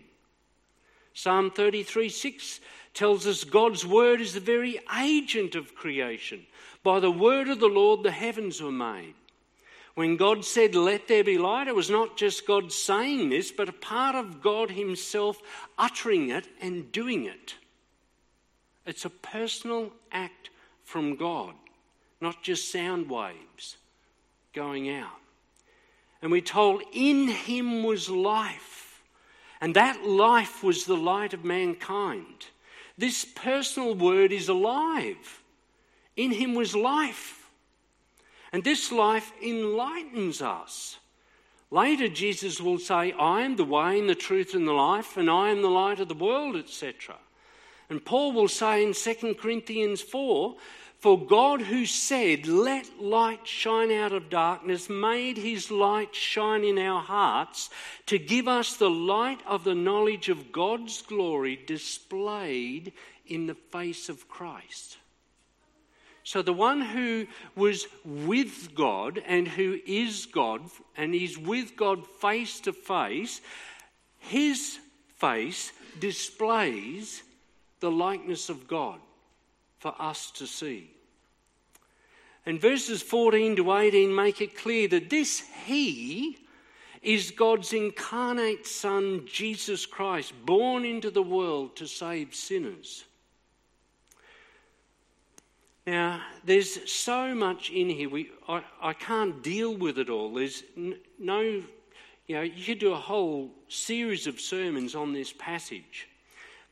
Psalm 1.14 1.52
33 1.52 2.08
6 2.08 2.62
tells 2.94 3.28
us 3.28 3.44
God's 3.44 3.86
Word 3.86 4.22
is 4.22 4.34
the 4.34 4.40
very 4.40 4.80
agent 4.98 5.56
of 5.56 5.76
creation. 5.76 6.46
By 6.84 7.02
the 7.02 7.12
word 7.12 7.50
of 7.50 7.60
the 7.60 7.68
Lord, 7.68 8.04
the 8.04 8.12
heavens 8.12 8.62
were 8.62 8.72
made. 8.72 9.16
When 10.00 10.16
God 10.16 10.46
said, 10.46 10.76
Let 10.76 11.10
there 11.10 11.26
be 11.26 11.38
light, 11.38 11.68
it 11.68 11.76
was 11.76 11.90
not 11.90 12.16
just 12.16 12.48
God 12.48 12.72
saying 12.72 13.28
this, 13.28 13.52
but 13.52 13.68
a 13.68 13.74
part 13.74 14.16
of 14.16 14.42
God 14.42 14.72
Himself 14.72 15.42
uttering 15.78 16.30
it 16.30 16.48
and 16.62 16.90
doing 16.94 17.26
it. 17.26 17.56
It's 18.86 19.04
a 19.04 19.10
personal 19.10 19.92
act 20.10 20.52
from 20.86 21.18
God, 21.18 21.54
not 22.22 22.42
just 22.42 22.72
sound 22.72 23.10
waves 23.10 23.76
going 24.54 24.90
out. 24.90 25.20
And 26.22 26.32
we're 26.32 26.40
told, 26.40 26.82
In 26.94 27.28
Him 27.28 27.84
was 27.84 28.10
life, 28.10 29.02
and 29.60 29.76
that 29.76 30.06
life 30.06 30.64
was 30.64 30.86
the 30.86 30.96
light 30.96 31.34
of 31.34 31.44
mankind. 31.44 32.46
This 32.98 33.26
personal 33.26 33.96
word 33.96 34.32
is 34.32 34.48
alive. 34.48 35.44
In 36.16 36.32
Him 36.32 36.56
was 36.56 36.74
life. 36.74 37.39
And 38.52 38.64
this 38.64 38.92
life 38.92 39.32
enlightens 39.44 40.42
us. 40.42 40.98
Later, 41.72 42.08
Jesus 42.08 42.60
will 42.60 42.80
say, 42.80 43.12
I 43.12 43.42
am 43.42 43.56
the 43.56 43.66
way 43.66 44.00
and 44.00 44.10
the 44.10 44.16
truth 44.16 44.56
and 44.56 44.68
the 44.68 44.74
life, 44.74 45.18
and 45.18 45.30
I 45.30 45.50
am 45.50 45.62
the 45.62 45.70
light 45.70 46.00
of 46.00 46.08
the 46.08 46.16
world, 46.16 46.56
etc. 46.56 47.16
And 47.90 48.04
Paul 48.04 48.32
will 48.32 48.48
say 48.48 48.84
in 48.84 48.94
2 48.94 49.36
Corinthians 49.36 50.02
4 50.02 50.56
For 50.98 51.26
God, 51.26 51.62
who 51.62 51.86
said, 51.86 52.48
Let 52.48 53.02
light 53.02 53.48
shine 53.48 53.92
out 53.92 54.14
of 54.14 54.30
darkness, 54.30 54.90
made 54.90 55.38
his 55.38 55.70
light 55.70 56.16
shine 56.16 56.64
in 56.64 56.80
our 56.80 57.02
hearts 57.02 57.70
to 58.08 58.18
give 58.18 58.48
us 58.48 58.76
the 58.76 58.90
light 58.90 59.42
of 59.46 59.64
the 59.64 59.76
knowledge 59.76 60.30
of 60.30 60.52
God's 60.52 61.02
glory 61.04 61.60
displayed 61.68 62.94
in 63.28 63.46
the 63.46 63.56
face 63.56 64.10
of 64.10 64.28
Christ. 64.28 64.98
So 66.30 66.44
the 66.44 66.54
one 66.54 66.82
who 66.82 67.26
was 67.56 67.88
with 68.06 68.76
God 68.76 69.20
and 69.26 69.48
who 69.48 69.80
is 69.84 70.28
God 70.28 70.62
and 70.96 71.16
is 71.16 71.40
with 71.40 71.76
God 71.76 72.06
face 72.06 72.60
to 72.60 72.72
face, 72.72 73.42
his 74.20 74.78
face 75.18 75.72
displays 76.00 77.24
the 77.80 77.90
likeness 77.90 78.48
of 78.48 78.68
God 78.68 79.00
for 79.80 79.96
us 79.98 80.30
to 80.36 80.46
see. 80.46 80.92
And 82.46 82.62
verses 82.62 83.02
14 83.02 83.56
to 83.56 83.74
18 83.74 84.14
make 84.14 84.40
it 84.40 84.56
clear 84.56 84.88
that 84.88 85.10
this 85.10 85.42
He 85.66 86.38
is 87.02 87.32
God's 87.32 87.74
incarnate 87.74 88.68
Son, 88.68 89.26
Jesus 89.26 89.88
Christ, 89.88 90.34
born 90.46 90.86
into 90.86 91.10
the 91.10 91.24
world 91.24 91.76
to 91.78 91.88
save 91.88 92.36
sinners. 92.36 93.06
Now, 95.90 96.22
there's 96.44 96.88
so 96.88 97.34
much 97.34 97.72
in 97.72 97.90
here, 97.90 98.10
we, 98.10 98.30
I, 98.48 98.62
I 98.80 98.94
can't 98.94 99.42
deal 99.42 99.76
with 99.76 99.98
it 99.98 100.08
all. 100.08 100.32
There's 100.32 100.62
no, 101.18 101.42
you 101.42 102.36
know, 102.36 102.42
you 102.42 102.64
could 102.64 102.78
do 102.78 102.94
a 102.94 102.96
whole 102.96 103.50
series 103.70 104.28
of 104.28 104.40
sermons 104.40 104.94
on 104.94 105.14
this 105.14 105.34
passage. 105.34 106.08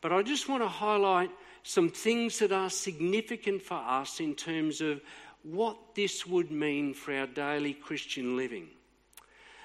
But 0.02 0.12
I 0.12 0.22
just 0.22 0.48
want 0.48 0.62
to 0.62 0.68
highlight 0.68 1.32
some 1.64 1.88
things 1.88 2.38
that 2.38 2.52
are 2.52 2.70
significant 2.70 3.60
for 3.60 3.74
us 3.74 4.20
in 4.20 4.36
terms 4.36 4.80
of 4.80 5.00
what 5.42 5.96
this 5.96 6.24
would 6.24 6.52
mean 6.52 6.94
for 6.94 7.12
our 7.12 7.26
daily 7.26 7.74
Christian 7.74 8.36
living. 8.36 8.68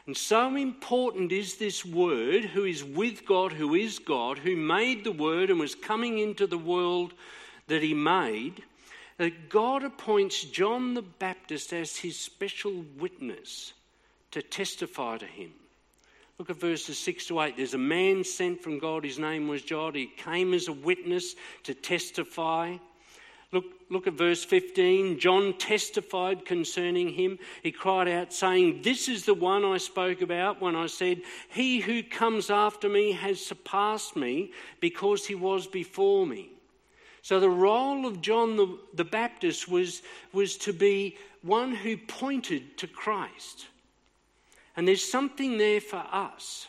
And 0.08 0.18
so 0.18 0.56
important 0.56 1.32
is 1.32 1.58
this 1.58 1.86
word, 1.86 2.46
who 2.46 2.64
is 2.64 2.84
with 2.84 3.24
God, 3.24 3.52
who 3.54 3.76
is 3.76 4.00
God, 4.00 4.40
who 4.40 4.56
made 4.56 5.04
the 5.04 5.12
word 5.12 5.52
and 5.52 5.60
was 5.60 5.76
coming 5.76 6.18
into 6.18 6.48
the 6.48 6.58
world 6.58 7.14
that 7.68 7.84
he 7.84 7.94
made 7.94 8.64
that 9.24 9.48
God 9.48 9.86
appoints 9.86 10.44
John 10.44 10.96
the 10.96 11.02
Baptist 11.02 11.72
as 11.72 11.96
his 11.96 12.20
special 12.20 12.84
witness 13.00 13.72
to 14.32 14.42
testify 14.42 15.18
to 15.18 15.26
him. 15.26 15.54
Look 16.38 16.50
at 16.50 16.60
verses 16.60 17.00
6 17.00 17.28
to 17.28 17.40
8. 17.40 17.56
There's 17.56 17.74
a 17.74 17.78
man 17.78 18.26
sent 18.26 18.62
from 18.62 18.80
God, 18.80 19.06
his 19.06 19.20
name 19.20 19.48
was 19.48 19.62
John. 19.62 19.94
He 19.94 20.08
came 20.08 20.54
as 20.54 20.68
a 20.68 20.74
witness 20.74 21.36
to 21.64 21.74
testify. 21.74 22.76
Look, 23.54 23.64
look 23.90 24.08
at 24.08 24.14
verse 24.14 24.44
15. 24.44 25.18
John 25.20 25.58
testified 25.58 26.44
concerning 26.44 27.08
him. 27.08 27.40
He 27.62 27.72
cried 27.72 28.10
out, 28.10 28.34
saying, 28.34 28.82
This 28.82 29.08
is 29.08 29.24
the 29.24 29.34
one 29.34 29.64
I 29.64 29.78
spoke 29.78 30.22
about 30.22 30.60
when 30.60 30.76
I 30.76 30.88
said, 30.88 31.22
He 31.48 31.80
who 31.80 32.04
comes 32.04 32.50
after 32.50 32.90
me 32.90 33.14
has 33.14 33.40
surpassed 33.40 34.18
me 34.18 34.52
because 34.82 35.26
he 35.26 35.36
was 35.36 35.66
before 35.66 36.28
me. 36.28 36.50
So 37.24 37.40
the 37.40 37.50
role 37.50 38.06
of 38.06 38.22
John 38.22 38.58
the, 38.58 38.78
the 38.94 39.06
Baptist 39.06 39.70
was, 39.70 40.02
was 40.34 40.58
to 40.58 40.74
be 40.74 41.18
one 41.42 41.74
who 41.74 41.96
pointed 41.96 42.78
to 42.78 42.88
Christ. 42.88 43.68
And 44.76 44.86
there's 44.86 45.10
something 45.10 45.58
there 45.58 45.80
for 45.80 46.04
us 46.12 46.68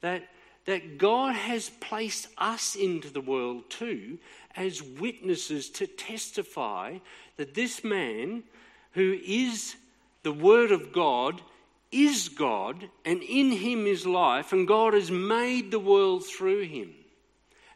that, 0.00 0.28
that 0.66 0.96
God 0.96 1.34
has 1.34 1.70
placed 1.70 2.28
us 2.38 2.76
into 2.76 3.10
the 3.10 3.20
world 3.20 3.68
too 3.68 4.18
as 4.54 4.80
witnesses 4.80 5.70
to 5.70 5.88
testify 5.88 6.98
that 7.36 7.54
this 7.54 7.82
man 7.82 8.44
who 8.92 9.18
is 9.26 9.74
the 10.22 10.32
Word 10.32 10.70
of 10.70 10.92
God 10.92 11.40
is 11.90 12.28
God 12.28 12.88
and 13.04 13.22
in 13.24 13.50
him 13.50 13.86
is 13.88 14.06
life, 14.06 14.52
and 14.52 14.68
God 14.68 14.94
has 14.94 15.10
made 15.10 15.72
the 15.72 15.80
world 15.80 16.24
through 16.24 16.62
him. 16.62 16.94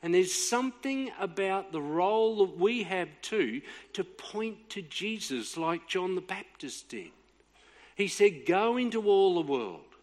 And 0.07 0.15
there's 0.15 0.33
something 0.33 1.11
about 1.19 1.73
the 1.73 1.83
role 1.83 2.47
that 2.47 2.57
we 2.57 2.85
have 2.85 3.09
too 3.23 3.61
to 3.95 4.05
point 4.05 4.71
to 4.71 4.83
Jesus, 4.83 5.57
like 5.57 5.89
John 5.89 6.15
the 6.15 6.21
Baptist 6.21 6.91
did. 6.91 7.11
He 7.97 8.07
said, 8.07 8.47
Go 8.47 8.77
into 8.77 9.09
all 9.11 9.35
the 9.35 9.51
world, 9.51 9.97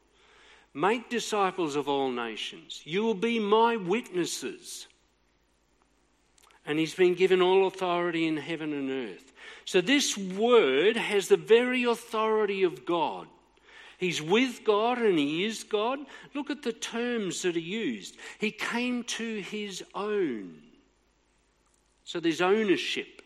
make 0.73 1.09
disciples 1.09 1.77
of 1.77 1.87
all 1.87 2.11
nations. 2.11 2.81
You 2.83 3.03
will 3.03 3.13
be 3.13 3.39
my 3.39 3.77
witnesses. 3.77 4.87
And 6.65 6.77
he's 6.77 6.95
been 6.95 7.15
given 7.15 7.41
all 7.41 7.65
authority 7.65 8.27
in 8.27 8.35
heaven 8.35 8.73
and 8.73 8.89
earth. 8.89 9.31
So 9.63 9.79
this 9.79 10.17
word 10.17 10.97
has 10.97 11.29
the 11.29 11.37
very 11.37 11.85
authority 11.85 12.63
of 12.63 12.83
God. 12.83 13.29
He's 14.03 14.21
with 14.21 14.65
God 14.65 14.97
and 14.97 15.17
he 15.17 15.45
is 15.45 15.63
God. 15.63 15.97
Look 16.33 16.49
at 16.49 16.61
the 16.61 16.73
terms 16.73 17.41
that 17.43 17.55
are 17.55 17.59
used. 17.59 18.17
He 18.37 18.51
came 18.51 19.05
to 19.05 19.39
his 19.39 19.81
own. 19.95 20.55
So 22.03 22.19
there's 22.19 22.41
ownership. 22.41 23.21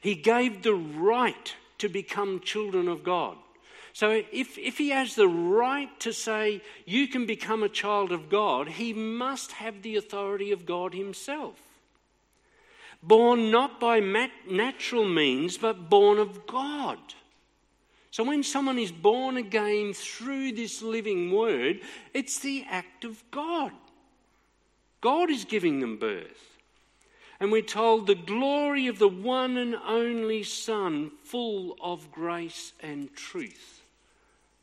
He 0.00 0.14
gave 0.14 0.62
the 0.62 0.74
right 0.74 1.54
to 1.76 1.90
become 1.90 2.40
children 2.40 2.88
of 2.88 3.04
God. 3.04 3.36
So 3.92 4.22
if, 4.32 4.56
if 4.56 4.78
he 4.78 4.88
has 4.88 5.14
the 5.14 5.28
right 5.28 5.90
to 6.00 6.12
say, 6.14 6.62
you 6.86 7.06
can 7.06 7.26
become 7.26 7.62
a 7.62 7.68
child 7.68 8.10
of 8.10 8.30
God, 8.30 8.66
he 8.68 8.94
must 8.94 9.52
have 9.52 9.82
the 9.82 9.96
authority 9.96 10.52
of 10.52 10.64
God 10.64 10.94
himself. 10.94 11.56
Born 13.02 13.50
not 13.50 13.78
by 13.78 14.00
natural 14.48 15.06
means, 15.06 15.58
but 15.58 15.90
born 15.90 16.18
of 16.18 16.46
God. 16.46 16.98
So 18.14 18.22
when 18.22 18.44
someone 18.44 18.78
is 18.78 18.92
born 18.92 19.36
again 19.36 19.92
through 19.92 20.52
this 20.52 20.82
living 20.82 21.32
word, 21.32 21.80
it's 22.12 22.38
the 22.38 22.64
act 22.70 23.04
of 23.04 23.28
God. 23.32 23.72
God 25.00 25.30
is 25.30 25.44
giving 25.44 25.80
them 25.80 25.96
birth. 25.96 26.60
And 27.40 27.50
we're 27.50 27.62
told 27.62 28.06
the 28.06 28.14
glory 28.14 28.86
of 28.86 29.00
the 29.00 29.08
one 29.08 29.56
and 29.56 29.74
only 29.74 30.44
Son, 30.44 31.10
full 31.24 31.76
of 31.82 32.12
grace 32.12 32.72
and 32.80 33.12
truth. 33.16 33.82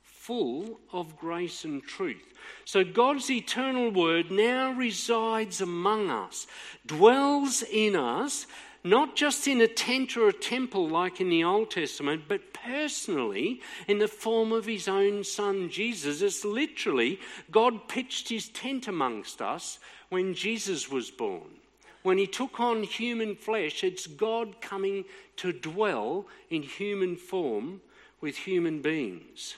Full 0.01 0.79
of 0.93 1.17
grace 1.17 1.65
and 1.65 1.84
truth. 1.84 2.24
So 2.63 2.86
God's 2.86 3.29
eternal 3.29 3.91
word 3.91 4.31
now 4.31 4.72
resides 4.72 5.60
among 5.60 6.10
us, 6.10 6.48
dwells 6.86 7.63
in 7.63 7.98
us, 7.98 8.48
not 8.83 9.15
just 9.15 9.47
in 9.47 9.61
a 9.61 9.67
tent 9.67 10.17
or 10.17 10.27
a 10.27 10.33
temple 10.33 10.88
like 10.88 11.21
in 11.21 11.29
the 11.29 11.43
Old 11.43 11.71
Testament, 11.71 12.23
but 12.27 12.53
personally 12.53 13.61
in 13.88 14.00
the 14.00 14.07
form 14.07 14.51
of 14.51 14.65
his 14.65 14.88
own 14.88 15.23
son 15.23 15.69
Jesus. 15.69 16.21
It's 16.21 16.43
literally 16.43 17.19
God 17.51 17.88
pitched 17.88 18.29
his 18.29 18.50
tent 18.50 18.88
amongst 18.88 19.41
us 19.41 19.79
when 20.09 20.33
Jesus 20.33 20.89
was 20.89 21.11
born 21.11 21.61
when 22.03 22.17
he 22.17 22.27
took 22.27 22.59
on 22.59 22.83
human 22.83 23.35
flesh, 23.35 23.83
it's 23.83 24.07
God 24.07 24.59
coming 24.61 25.05
to 25.38 25.53
dwell 25.53 26.25
in 26.50 26.63
human 26.63 27.15
form 27.15 27.81
with 28.19 28.35
human 28.38 28.81
beings. 28.81 29.55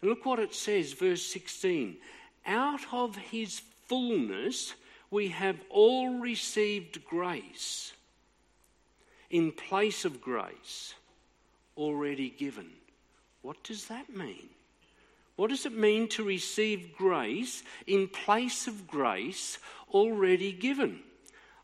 And 0.00 0.10
look 0.10 0.24
what 0.24 0.38
it 0.38 0.54
says, 0.54 0.92
verse 0.92 1.22
16. 1.22 1.96
Out 2.46 2.82
of 2.92 3.16
his 3.16 3.60
fullness 3.86 4.74
we 5.10 5.28
have 5.28 5.56
all 5.70 6.18
received 6.18 7.04
grace 7.04 7.92
in 9.30 9.52
place 9.52 10.04
of 10.04 10.20
grace 10.20 10.94
already 11.76 12.30
given. 12.30 12.70
What 13.42 13.62
does 13.62 13.86
that 13.86 14.14
mean? 14.14 14.48
What 15.36 15.50
does 15.50 15.66
it 15.66 15.76
mean 15.76 16.08
to 16.10 16.24
receive 16.24 16.96
grace 16.96 17.62
in 17.86 18.08
place 18.08 18.66
of 18.66 18.86
grace 18.86 19.58
already 19.92 20.52
given? 20.52 21.00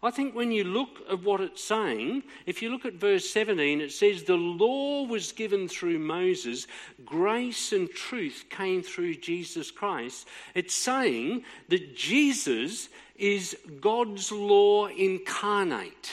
I 0.04 0.10
think 0.10 0.34
when 0.34 0.50
you 0.50 0.64
look 0.64 0.98
at 1.08 1.22
what 1.22 1.40
it's 1.40 1.62
saying, 1.62 2.24
if 2.44 2.60
you 2.60 2.70
look 2.70 2.84
at 2.84 2.94
verse 2.94 3.30
17, 3.30 3.80
it 3.80 3.92
says, 3.92 4.24
The 4.24 4.34
law 4.34 5.04
was 5.04 5.30
given 5.30 5.68
through 5.68 6.00
Moses, 6.00 6.66
grace 7.04 7.72
and 7.72 7.88
truth 7.88 8.46
came 8.50 8.82
through 8.82 9.14
Jesus 9.16 9.70
Christ. 9.70 10.26
It's 10.56 10.74
saying 10.74 11.44
that 11.68 11.96
Jesus 11.96 12.88
is 13.14 13.56
God's 13.80 14.32
law 14.32 14.88
incarnate. 14.88 16.10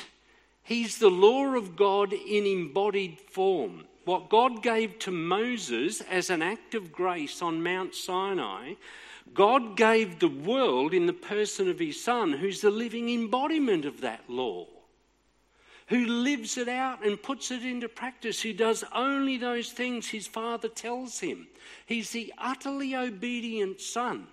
He's 0.69 0.99
the 0.99 1.09
law 1.09 1.55
of 1.55 1.75
God 1.75 2.13
in 2.13 2.45
embodied 2.45 3.17
form. 3.17 3.85
What 4.05 4.29
God 4.29 4.61
gave 4.61 4.99
to 4.99 5.09
Moses 5.09 6.01
as 6.01 6.29
an 6.29 6.43
act 6.43 6.75
of 6.75 6.91
grace 6.91 7.41
on 7.41 7.63
Mount 7.63 7.95
Sinai 7.95 8.75
God 9.33 9.75
gave 9.75 10.19
the 10.19 10.27
world 10.27 10.93
in 10.93 11.07
the 11.07 11.13
person 11.13 11.71
of 11.71 11.79
his 11.79 11.99
Son, 11.99 12.33
who's 12.33 12.61
the 12.61 12.69
living 12.69 13.09
embodiment 13.09 13.83
of 13.85 14.01
that 14.01 14.29
law, 14.29 14.67
who 15.88 16.05
lives 16.05 16.55
it 16.55 16.69
out 16.69 17.03
and 17.03 17.21
puts 17.21 17.49
it 17.49 17.65
into 17.65 17.89
practice, 17.89 18.39
who 18.39 18.53
does 18.53 18.83
only 18.93 19.38
those 19.38 19.71
things 19.71 20.07
his 20.07 20.27
Father 20.27 20.67
tells 20.67 21.19
him. 21.19 21.47
He's 21.88 22.11
the 22.11 22.31
utterly 22.38 22.95
obedient 22.95 23.81
Son. 23.81 24.27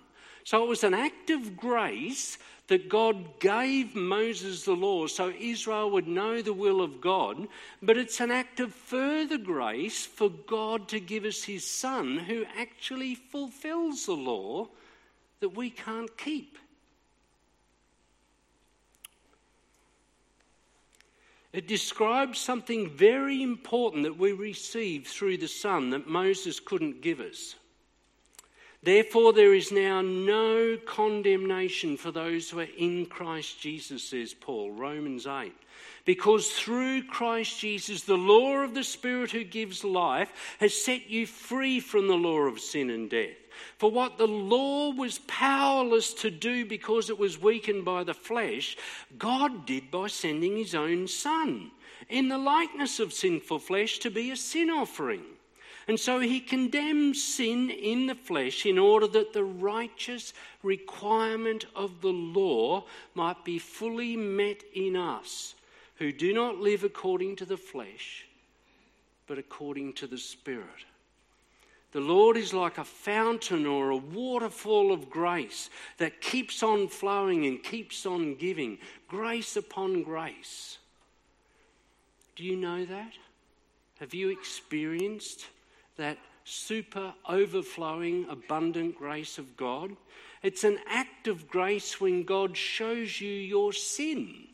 So 0.47 0.63
it 0.63 0.69
was 0.69 0.85
an 0.85 0.93
act 0.93 1.29
of 1.29 1.57
grace 1.57 2.37
that 2.67 2.87
God 2.87 3.41
gave 3.41 3.93
Moses 3.97 4.63
the 4.63 4.77
law 4.77 5.07
so 5.07 5.33
Israel 5.37 5.91
would 5.91 6.07
know 6.07 6.41
the 6.41 6.53
will 6.53 6.79
of 6.81 7.01
God, 7.01 7.49
but 7.81 7.97
it's 7.97 8.21
an 8.21 8.31
act 8.31 8.61
of 8.61 8.73
further 8.73 9.37
grace 9.37 10.05
for 10.05 10.29
God 10.29 10.87
to 10.87 11.01
give 11.01 11.25
us 11.25 11.43
his 11.43 11.69
Son 11.69 12.17
who 12.17 12.45
actually 12.57 13.13
fulfills 13.13 14.05
the 14.05 14.13
law 14.13 14.69
that 15.41 15.49
we 15.49 15.69
can't 15.69 16.17
keep. 16.17 16.57
It 21.51 21.67
describes 21.67 22.39
something 22.39 22.89
very 22.89 23.43
important 23.43 24.03
that 24.03 24.17
we 24.17 24.31
receive 24.31 25.07
through 25.07 25.39
the 25.39 25.49
Son 25.49 25.89
that 25.89 26.07
Moses 26.07 26.61
couldn't 26.61 27.01
give 27.01 27.19
us. 27.19 27.55
Therefore, 28.87 29.33
there 29.33 29.53
is 29.53 29.69
now 29.69 30.01
no 30.01 30.77
condemnation 30.85 31.97
for 31.97 32.09
those 32.09 32.49
who 32.49 32.61
are 32.61 32.67
in 32.77 33.05
Christ 33.05 33.59
Jesus, 33.59 34.01
says 34.01 34.33
Paul, 34.33 34.71
Romans 34.71 35.27
8. 35.27 35.51
Because 36.05 36.47
through 36.47 37.03
Christ 37.03 37.59
Jesus, 37.59 38.03
the 38.03 38.15
law 38.15 38.59
of 38.59 38.73
the 38.73 38.85
Spirit 38.85 39.31
who 39.31 39.43
gives 39.43 39.83
life 39.83 40.31
has 40.61 40.73
set 40.73 41.09
you 41.09 41.27
free 41.27 41.81
from 41.81 42.07
the 42.07 42.15
law 42.15 42.43
of 42.43 42.61
sin 42.61 42.89
and 42.89 43.09
death. 43.09 43.35
For 43.77 43.91
what 43.91 44.17
the 44.17 44.25
law 44.25 44.93
was 44.93 45.19
powerless 45.27 46.13
to 46.21 46.31
do 46.31 46.65
because 46.65 47.09
it 47.09 47.19
was 47.19 47.41
weakened 47.41 47.83
by 47.83 48.05
the 48.05 48.13
flesh, 48.13 48.77
God 49.17 49.65
did 49.65 49.91
by 49.91 50.07
sending 50.07 50.55
his 50.55 50.73
own 50.73 51.09
Son 51.09 51.71
in 52.07 52.29
the 52.29 52.37
likeness 52.37 53.01
of 53.01 53.11
sinful 53.11 53.59
flesh 53.59 53.99
to 53.99 54.09
be 54.09 54.31
a 54.31 54.37
sin 54.37 54.69
offering. 54.69 55.25
And 55.87 55.97
so 55.97 56.19
he 56.19 56.41
condemns 56.41 57.23
sin 57.23 57.69
in 57.69 58.07
the 58.07 58.15
flesh 58.15 58.65
in 58.65 58.77
order 58.77 59.07
that 59.07 59.31
the 59.31 59.45
righteous 59.45 60.33
requirement 60.61 61.65
of 61.75 62.01
the 62.01 62.11
law 62.11 62.83
might 63.15 63.45
be 63.45 63.57
fully 63.57 64.17
met 64.17 64.63
in 64.73 64.97
us, 64.97 65.55
who 65.95 66.11
do 66.11 66.33
not 66.33 66.57
live 66.57 66.83
according 66.83 67.37
to 67.37 67.45
the 67.45 67.55
flesh, 67.55 68.25
but 69.27 69.37
according 69.37 69.93
to 69.93 70.07
the 70.07 70.17
Spirit. 70.17 70.85
The 71.93 72.01
Lord 72.01 72.35
is 72.35 72.53
like 72.53 72.77
a 72.77 72.83
fountain 72.83 73.65
or 73.65 73.91
a 73.91 73.97
waterfall 73.97 74.91
of 74.91 75.09
grace 75.09 75.69
that 75.99 76.19
keeps 76.19 76.61
on 76.61 76.89
flowing 76.89 77.45
and 77.45 77.63
keeps 77.63 78.05
on 78.05 78.35
giving, 78.35 78.77
grace 79.07 79.55
upon 79.55 80.03
grace. 80.03 80.79
Do 82.35 82.43
you 82.43 82.57
know 82.57 82.83
that? 82.85 83.13
Have 84.01 84.13
you 84.13 84.29
experienced 84.29 85.45
that 85.97 86.17
super 86.43 87.13
overflowing, 87.27 88.25
abundant 88.29 88.97
grace 88.97 89.37
of 89.37 89.57
God? 89.57 89.95
It's 90.41 90.63
an 90.63 90.79
act 90.87 91.27
of 91.27 91.49
grace 91.49 91.99
when 91.99 92.23
God 92.23 92.55
shows 92.55 93.19
you 93.19 93.31
your 93.31 93.73
sin. 93.73 94.47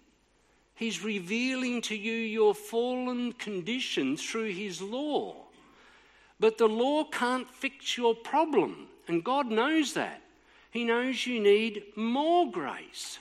He's 0.76 1.04
revealing 1.04 1.82
to 1.84 1.96
you 1.96 2.14
your 2.14 2.56
fallen 2.56 3.34
condition 3.34 4.18
through 4.18 4.52
His 4.52 4.82
law. 4.82 5.36
But 6.40 6.58
the 6.58 6.68
law 6.68 7.04
can't 7.06 7.50
fix 7.50 7.98
your 7.98 8.16
problem, 8.16 8.88
and 9.08 9.24
God 9.24 9.52
knows 9.52 9.94
that. 9.94 10.22
He 10.72 10.84
knows 10.84 11.28
you 11.28 11.40
need 11.40 11.84
more 11.96 12.52
grace. 12.52 13.20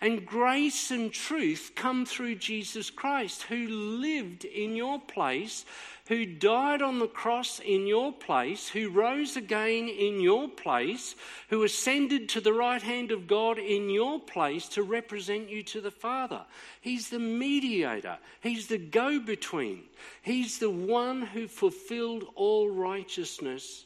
And 0.00 0.24
grace 0.24 0.92
and 0.92 1.12
truth 1.12 1.72
come 1.74 2.06
through 2.06 2.36
Jesus 2.36 2.88
Christ, 2.88 3.42
who 3.44 3.66
lived 3.66 4.44
in 4.44 4.76
your 4.76 5.00
place, 5.00 5.64
who 6.06 6.24
died 6.24 6.82
on 6.82 7.00
the 7.00 7.08
cross 7.08 7.58
in 7.58 7.84
your 7.84 8.12
place, 8.12 8.68
who 8.68 8.90
rose 8.90 9.36
again 9.36 9.88
in 9.88 10.20
your 10.20 10.48
place, 10.48 11.16
who 11.48 11.64
ascended 11.64 12.28
to 12.28 12.40
the 12.40 12.52
right 12.52 12.80
hand 12.80 13.10
of 13.10 13.26
God 13.26 13.58
in 13.58 13.90
your 13.90 14.20
place 14.20 14.68
to 14.70 14.84
represent 14.84 15.50
you 15.50 15.64
to 15.64 15.80
the 15.80 15.90
Father. 15.90 16.44
He's 16.80 17.10
the 17.10 17.18
mediator, 17.18 18.18
He's 18.40 18.68
the 18.68 18.78
go 18.78 19.18
between, 19.18 19.82
He's 20.22 20.58
the 20.58 20.70
one 20.70 21.22
who 21.22 21.48
fulfilled 21.48 22.24
all 22.36 22.70
righteousness 22.70 23.84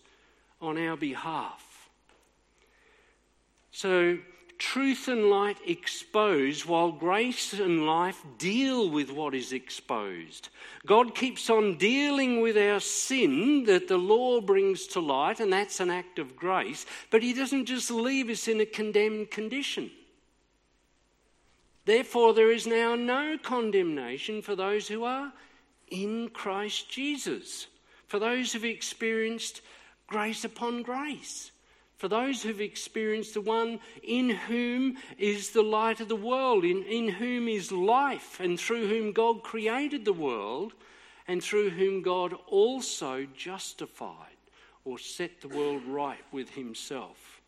on 0.61 0.77
our 0.77 0.97
behalf. 0.97 1.89
So, 3.73 4.19
truth 4.59 5.09
and 5.09 5.31
light 5.31 5.59
expose 5.67 6.67
while 6.67 6.93
grace 6.93 7.53
and 7.53 7.87
life 7.87 8.25
deal 8.39 8.89
with 8.91 9.11
what 9.11 9.35
is 9.35 9.53
exposed. 9.53 10.49
God 10.87 11.15
keeps 11.15 11.51
on 11.51 11.77
dealing 11.79 12.41
with 12.41 12.57
our 12.57 12.81
sin 12.81 13.65
that 13.65 13.89
the 13.89 13.97
law 13.97 14.41
brings 14.41 14.87
to 14.89 15.01
light, 15.01 15.41
and 15.41 15.53
that's 15.53 15.81
an 15.81 15.91
act 15.91 16.19
of 16.19 16.37
grace, 16.37 16.87
but 17.11 17.23
He 17.23 17.33
doesn't 17.33 17.67
just 17.67 17.91
leave 17.91 18.31
us 18.31 18.49
in 18.49 18.61
a 18.61 18.67
condemned 18.67 19.31
condition. 19.31 19.91
Therefore, 21.85 22.33
there 22.33 22.53
is 22.53 22.67
now 22.67 22.95
no 22.95 23.37
condemnation 23.43 24.43
for 24.43 24.55
those 24.55 24.87
who 24.89 25.05
are 25.05 25.33
in 25.89 26.29
Christ 26.29 26.91
Jesus, 26.91 27.67
for 28.07 28.19
those 28.19 28.53
who've 28.53 28.65
experienced 28.65 29.61
grace 30.07 30.45
upon 30.45 30.83
grace 30.83 31.51
for 32.03 32.09
those 32.09 32.43
who've 32.43 32.61
experienced 32.61 33.35
the 33.35 33.41
one 33.41 33.79
in 34.03 34.29
whom 34.29 34.97
is 35.19 35.51
the 35.51 35.63
light 35.63 36.01
of 36.01 36.09
the 36.09 36.17
world, 36.17 36.65
in, 36.65 36.83
in 36.83 37.07
whom 37.09 37.47
is 37.47 37.71
life, 37.71 38.41
and 38.41 38.59
through 38.59 38.89
whom 38.89 39.13
God 39.13 39.45
created 39.45 40.05
the 40.05 40.13
world, 40.13 40.73
and 41.29 41.41
through 41.41 41.71
whom 41.71 42.03
God 42.03 42.35
also 42.49 43.25
justified 43.37 44.35
or 44.85 44.99
set 44.99 45.41
the 45.41 45.47
world 45.47 45.85
right 45.87 46.19
with 46.33 46.51
himself. 46.51 47.41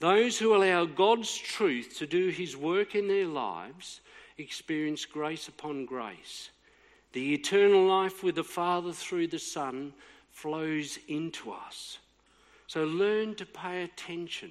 Those 0.00 0.38
who 0.38 0.54
allow 0.54 0.84
God's 0.84 1.34
truth 1.34 1.96
to 1.96 2.06
do 2.06 2.28
his 2.28 2.54
work 2.54 2.94
in 2.94 3.08
their 3.08 3.26
lives 3.26 4.02
experience 4.36 5.06
grace 5.06 5.48
upon 5.48 5.86
grace. 5.86 6.50
The 7.14 7.32
eternal 7.32 7.86
life 7.86 8.22
with 8.22 8.34
the 8.34 8.44
Father 8.44 8.92
through 8.92 9.28
the 9.28 9.38
Son 9.38 9.94
flows 10.30 10.98
into 11.08 11.52
us. 11.52 11.96
So 12.72 12.84
learn 12.84 13.34
to 13.34 13.44
pay 13.44 13.82
attention 13.82 14.50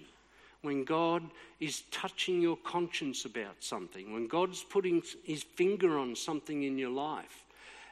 when 0.61 0.83
God 0.83 1.23
is 1.59 1.81
touching 1.89 2.39
your 2.39 2.55
conscience 2.55 3.25
about 3.25 3.55
something, 3.63 4.13
when 4.13 4.27
God's 4.27 4.63
putting 4.63 5.01
his 5.23 5.41
finger 5.41 5.97
on 5.97 6.15
something 6.15 6.61
in 6.61 6.77
your 6.77 6.91
life. 6.91 7.45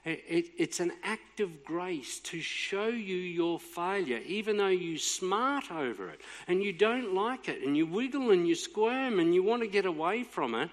it's 0.05 0.79
an 0.79 0.91
act 1.03 1.39
of 1.39 1.65
grace 1.65 2.19
to 2.19 2.41
show 2.41 2.89
you 2.89 3.15
your 3.15 3.59
failure, 3.59 4.19
even 4.19 4.57
though 4.57 4.67
you 4.67 4.99
smart 4.99 5.71
over 5.71 6.11
it 6.11 6.21
and 6.47 6.61
you 6.61 6.73
don't 6.73 7.15
like 7.15 7.49
it 7.49 7.63
and 7.65 7.75
you 7.75 7.87
wiggle 7.87 8.29
and 8.29 8.47
you 8.47 8.53
squirm 8.53 9.19
and 9.19 9.33
you 9.33 9.41
want 9.41 9.63
to 9.63 9.67
get 9.67 9.87
away 9.87 10.21
from 10.21 10.53
it. 10.53 10.69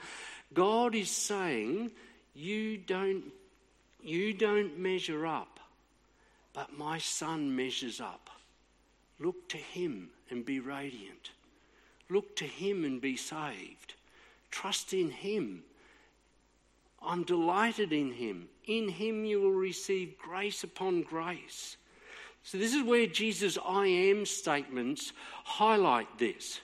God 0.53 0.95
is 0.95 1.11
saying, 1.11 1.93
You 2.35 2.77
don't, 2.77 3.25
you 4.03 4.35
don't 4.35 4.79
measure 4.79 5.27
up, 5.27 5.61
but 6.53 6.77
my 6.77 6.99
son 6.99 7.57
measures 7.57 8.03
up. 8.03 8.29
Look 9.19 9.49
to 9.51 9.57
him 9.57 10.11
and 10.31 10.45
be 10.45 10.61
radiant. 10.61 11.31
Look 12.09 12.37
to 12.37 12.45
Him 12.45 12.85
and 12.85 13.01
be 13.01 13.17
saved. 13.17 13.95
Trust 14.51 14.93
in 14.93 15.11
Him. 15.11 15.63
I'm 17.03 17.25
delighted 17.25 17.93
in 17.93 18.13
Him. 18.13 18.49
In 18.67 18.89
Him 18.89 19.25
you 19.25 19.41
will 19.41 19.53
receive 19.53 20.19
grace 20.19 20.65
upon 20.65 21.03
grace. 21.03 21.77
So, 22.43 22.59
this 22.59 22.75
is 22.75 22.85
where 22.85 23.07
Jesus' 23.07 23.59
I 23.67 23.87
am 23.87 24.25
statements 24.25 25.13
highlight 25.45 26.19
this. 26.19 26.61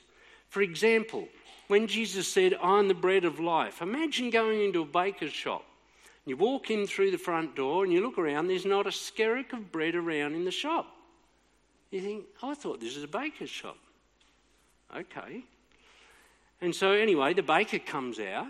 For 0.49 0.63
example, 0.63 1.29
when 1.67 1.89
Jesus 1.89 2.29
said, 2.33 2.55
I'm 2.63 2.87
the 2.87 2.95
bread 2.95 3.25
of 3.25 3.41
life, 3.41 3.83
imagine 3.83 4.31
going 4.31 4.63
into 4.63 4.83
a 4.83 4.87
baker's 4.87 5.33
shop. 5.33 5.65
You 6.25 6.37
walk 6.37 6.71
in 6.71 6.87
through 6.87 7.11
the 7.11 7.19
front 7.19 7.57
door 7.57 7.83
and 7.83 7.93
you 7.93 8.01
look 8.01 8.17
around, 8.17 8.47
there's 8.47 8.65
not 8.65 8.87
a 8.87 8.91
skerrick 8.91 9.53
of 9.53 9.73
bread 9.73 9.97
around 9.97 10.35
in 10.35 10.45
the 10.45 10.53
shop. 10.53 10.87
You 11.93 12.01
think, 12.01 12.25
oh, 12.43 12.51
I 12.51 12.55
thought 12.55 12.81
this 12.81 12.97
was 12.97 13.05
a 13.05 13.09
baker's 13.09 13.51
shop. 13.51 13.77
Okay. 14.97 15.45
And 16.61 16.75
so, 16.75 16.93
anyway, 16.93 17.35
the 17.35 17.43
baker 17.43 17.79
comes 17.79 18.19
out, 18.19 18.49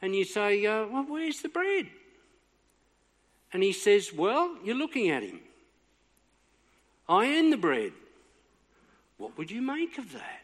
and 0.00 0.14
you 0.14 0.24
say, 0.24 0.64
uh, 0.64 0.86
Well, 0.86 1.04
where's 1.08 1.42
the 1.42 1.48
bread? 1.48 1.88
And 3.52 3.62
he 3.62 3.72
says, 3.72 4.12
Well, 4.12 4.56
you're 4.64 4.76
looking 4.76 5.10
at 5.10 5.22
him. 5.22 5.40
I 7.08 7.24
am 7.24 7.50
the 7.50 7.56
bread. 7.56 7.92
What 9.16 9.36
would 9.36 9.50
you 9.50 9.60
make 9.60 9.98
of 9.98 10.12
that? 10.12 10.42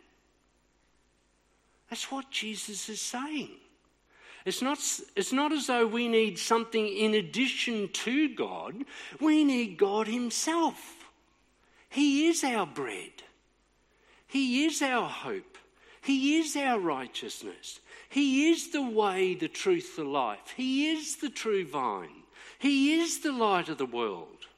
That's 1.89 2.11
what 2.11 2.31
Jesus 2.31 2.89
is 2.89 3.01
saying. 3.01 3.51
It's 4.45 4.61
not, 4.61 4.79
it's 5.15 5.33
not 5.33 5.53
as 5.53 5.69
though 5.69 5.87
we 5.87 6.09
need 6.09 6.39
something 6.39 6.87
in 6.87 7.15
addition 7.15 7.89
to 7.91 8.35
God, 8.35 8.75
we 9.21 9.45
need 9.45 9.79
God 9.79 10.09
Himself. 10.09 11.04
He 11.95 12.27
is 12.27 12.43
our 12.43 12.67
bread. 12.67 13.23
He 14.27 14.65
is 14.65 14.83
our 14.83 15.09
hope. 15.09 15.57
He 16.03 16.41
is 16.41 16.57
our 16.57 16.81
righteousness. 16.81 17.79
He 18.09 18.51
is 18.51 18.73
the 18.73 18.83
way, 18.83 19.37
the 19.37 19.47
truth, 19.47 19.95
the 19.95 20.03
life. 20.03 20.55
He 20.57 20.91
is 20.91 21.15
the 21.15 21.31
true 21.31 21.65
vine. 21.65 22.25
He 22.59 22.95
is 22.95 23.21
the 23.21 23.31
light 23.31 23.69
of 23.69 23.79
the 23.79 23.87
world. 23.87 24.49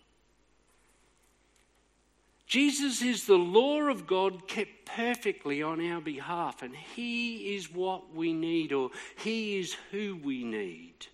Jesus 2.47 3.03
is 3.03 3.27
the 3.27 3.37
law 3.37 3.83
of 3.83 4.07
God 4.07 4.49
kept 4.49 4.87
perfectly 4.87 5.63
on 5.63 5.87
our 5.91 6.01
behalf, 6.01 6.63
and 6.63 6.75
He 6.75 7.55
is 7.55 7.71
what 7.71 8.15
we 8.15 8.33
need, 8.33 8.73
or 8.73 8.93
He 9.19 9.59
is 9.59 9.77
who 9.91 10.19
we 10.25 10.43
need. 10.43 11.09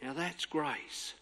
Now 0.00 0.12
that's 0.12 0.44
grace. 0.44 1.14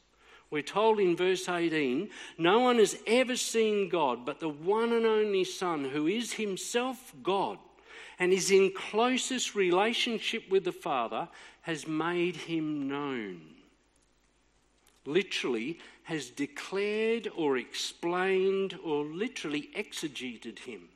We're 0.50 0.62
told 0.62 0.98
in 0.98 1.16
verse 1.16 1.48
18 1.48 2.10
no 2.36 2.60
one 2.60 2.78
has 2.78 2.98
ever 3.06 3.36
seen 3.36 3.88
God 3.88 4.26
but 4.26 4.40
the 4.40 4.48
one 4.48 4.92
and 4.92 5.06
only 5.06 5.44
Son, 5.44 5.84
who 5.84 6.06
is 6.06 6.32
himself 6.32 7.12
God 7.22 7.58
and 8.18 8.32
is 8.32 8.50
in 8.50 8.72
closest 8.72 9.54
relationship 9.54 10.50
with 10.50 10.64
the 10.64 10.72
Father, 10.72 11.28
has 11.62 11.86
made 11.86 12.36
him 12.36 12.88
known. 12.88 13.40
Literally, 15.06 15.78
has 16.02 16.28
declared 16.28 17.28
or 17.34 17.56
explained 17.56 18.78
or 18.84 19.04
literally 19.04 19.70
exegeted 19.74 20.58
him. 20.58 20.88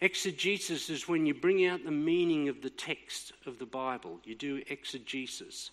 Exegesis 0.00 0.90
is 0.90 1.08
when 1.08 1.26
you 1.26 1.34
bring 1.34 1.66
out 1.66 1.84
the 1.84 1.90
meaning 1.90 2.48
of 2.48 2.60
the 2.62 2.70
text 2.70 3.32
of 3.46 3.58
the 3.58 3.66
Bible. 3.66 4.18
You 4.24 4.34
do 4.34 4.62
exegesis. 4.68 5.70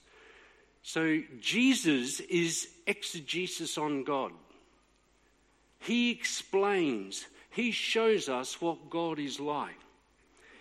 So 0.83 1.21
Jesus 1.39 2.19
is 2.21 2.67
exegesis 2.87 3.77
on 3.77 4.03
God. 4.03 4.31
He 5.79 6.11
explains, 6.11 7.25
he 7.49 7.71
shows 7.71 8.29
us 8.29 8.61
what 8.61 8.89
God 8.89 9.19
is 9.19 9.39
like. 9.39 9.77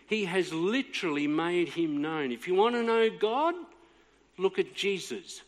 He 0.06 0.24
has 0.24 0.52
literally 0.52 1.26
made 1.26 1.68
him 1.68 2.02
known. 2.02 2.32
If 2.32 2.48
you 2.48 2.54
want 2.54 2.74
to 2.74 2.82
know 2.82 3.10
God, 3.10 3.54
look 4.38 4.58
at 4.58 4.74
Jesus. 4.74 5.42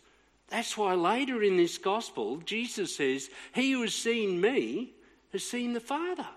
That's 0.48 0.76
why 0.76 0.94
later 0.94 1.42
in 1.42 1.56
this 1.56 1.78
gospel, 1.78 2.36
Jesus 2.44 2.94
says, 2.94 3.30
He 3.54 3.72
who 3.72 3.82
has 3.82 3.94
seen 3.94 4.40
me 4.40 4.92
has 5.32 5.42
seen 5.42 5.72
the 5.72 5.80
Father. 5.80 6.28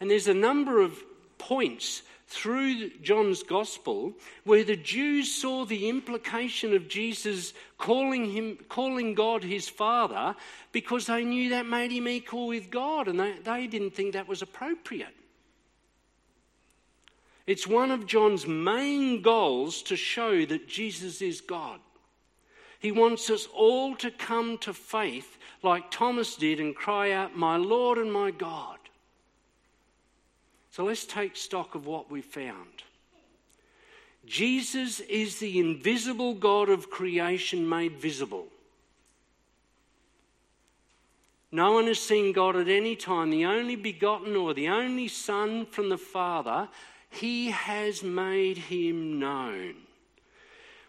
And 0.00 0.10
there's 0.10 0.28
a 0.28 0.34
number 0.34 0.80
of 0.80 1.02
points 1.38 2.02
through 2.26 2.90
John's 3.00 3.42
gospel 3.42 4.12
where 4.44 4.64
the 4.64 4.76
Jews 4.76 5.32
saw 5.32 5.64
the 5.64 5.88
implication 5.88 6.74
of 6.74 6.88
Jesus 6.88 7.52
calling 7.78 8.30
him 8.30 8.58
calling 8.68 9.14
God 9.14 9.44
his 9.44 9.68
father 9.68 10.34
because 10.72 11.06
they 11.06 11.24
knew 11.24 11.50
that 11.50 11.66
made 11.66 11.92
him 11.92 12.08
equal 12.08 12.46
with 12.46 12.70
God 12.70 13.08
and 13.08 13.20
they, 13.20 13.34
they 13.44 13.66
didn't 13.66 13.94
think 13.94 14.14
that 14.14 14.28
was 14.28 14.42
appropriate. 14.42 15.14
It's 17.46 17.66
one 17.66 17.90
of 17.90 18.06
John's 18.06 18.46
main 18.46 19.20
goals 19.20 19.82
to 19.82 19.96
show 19.96 20.46
that 20.46 20.66
Jesus 20.66 21.20
is 21.20 21.42
God. 21.42 21.78
He 22.78 22.90
wants 22.90 23.28
us 23.30 23.46
all 23.54 23.94
to 23.96 24.10
come 24.10 24.58
to 24.58 24.72
faith 24.72 25.36
like 25.62 25.90
Thomas 25.90 26.36
did 26.36 26.60
and 26.60 26.74
cry 26.74 27.12
out, 27.12 27.36
My 27.36 27.56
Lord 27.56 27.98
and 27.98 28.12
my 28.12 28.30
God. 28.30 28.78
So 30.74 30.86
let's 30.86 31.06
take 31.06 31.36
stock 31.36 31.76
of 31.76 31.86
what 31.86 32.10
we 32.10 32.20
found. 32.20 32.82
Jesus 34.26 34.98
is 34.98 35.38
the 35.38 35.60
invisible 35.60 36.34
God 36.34 36.68
of 36.68 36.90
creation 36.90 37.68
made 37.68 37.92
visible. 37.92 38.48
No 41.52 41.70
one 41.70 41.86
has 41.86 42.00
seen 42.00 42.32
God 42.32 42.56
at 42.56 42.66
any 42.66 42.96
time, 42.96 43.30
the 43.30 43.44
only 43.44 43.76
begotten 43.76 44.34
or 44.34 44.52
the 44.52 44.66
only 44.66 45.06
Son 45.06 45.64
from 45.64 45.90
the 45.90 45.96
Father. 45.96 46.68
He 47.08 47.52
has 47.52 48.02
made 48.02 48.58
him 48.58 49.20
known. 49.20 49.74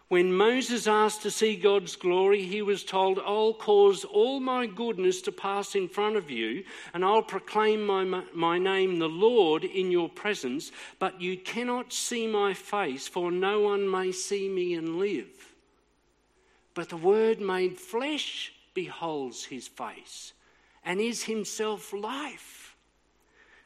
When 0.08 0.32
Moses 0.32 0.86
asked 0.86 1.22
to 1.22 1.32
see 1.32 1.56
God's 1.56 1.96
glory, 1.96 2.42
he 2.42 2.62
was 2.62 2.84
told, 2.84 3.18
I'll 3.18 3.52
cause 3.52 4.04
all 4.04 4.38
my 4.38 4.66
goodness 4.66 5.20
to 5.22 5.32
pass 5.32 5.74
in 5.74 5.88
front 5.88 6.14
of 6.14 6.30
you, 6.30 6.62
and 6.94 7.04
I'll 7.04 7.22
proclaim 7.22 7.84
my, 7.84 8.22
my 8.32 8.56
name, 8.56 9.00
the 9.00 9.08
Lord, 9.08 9.64
in 9.64 9.90
your 9.90 10.08
presence, 10.08 10.70
but 11.00 11.20
you 11.20 11.36
cannot 11.36 11.92
see 11.92 12.28
my 12.28 12.54
face, 12.54 13.08
for 13.08 13.32
no 13.32 13.62
one 13.62 13.90
may 13.90 14.12
see 14.12 14.48
me 14.48 14.74
and 14.74 14.98
live. 15.00 15.54
But 16.74 16.88
the 16.88 16.96
Word 16.96 17.40
made 17.40 17.76
flesh 17.76 18.52
beholds 18.74 19.44
his 19.44 19.66
face, 19.66 20.34
and 20.84 21.00
is 21.00 21.24
himself 21.24 21.92
life. 21.92 22.76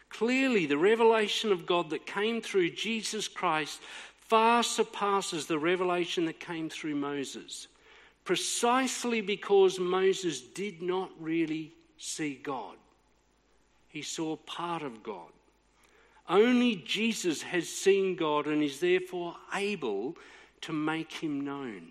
Clearly, 0.09 0.67
the 0.67 0.79
revelation 0.79 1.53
of 1.53 1.67
God 1.67 1.91
that 1.91 2.07
came 2.07 2.41
through 2.41 2.71
Jesus 2.71 3.29
Christ 3.29 3.81
far 4.31 4.63
surpasses 4.63 5.47
the 5.47 5.59
revelation 5.59 6.25
that 6.25 6.39
came 6.39 6.71
through 6.71 6.95
Moses, 6.95 7.67
precisely 8.25 9.21
because 9.21 9.81
Moses 9.81 10.41
did 10.41 10.81
not 10.81 11.11
really 11.19 11.73
see 11.99 12.39
God. 12.41 12.77
He 13.89 14.03
saw 14.03 14.37
part 14.37 14.83
of 14.83 15.03
God. 15.03 15.33
Only 16.29 16.77
Jesus 16.77 17.43
has 17.43 17.69
seen 17.69 18.15
God 18.15 18.47
and 18.47 18.63
is 18.63 18.79
therefore 18.79 19.35
able 19.53 20.17
to 20.61 20.73
make 20.73 21.11
him 21.11 21.41
known. 21.41 21.89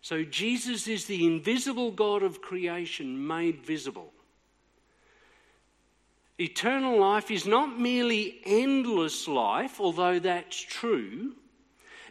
So, 0.00 0.24
Jesus 0.24 0.88
is 0.88 1.04
the 1.04 1.26
invisible 1.26 1.90
God 1.90 2.22
of 2.22 2.40
creation 2.40 3.26
made 3.26 3.60
visible. 3.60 4.13
Eternal 6.38 6.98
life 6.98 7.30
is 7.30 7.46
not 7.46 7.78
merely 7.78 8.40
endless 8.44 9.28
life, 9.28 9.80
although 9.80 10.18
that's 10.18 10.60
true. 10.60 11.32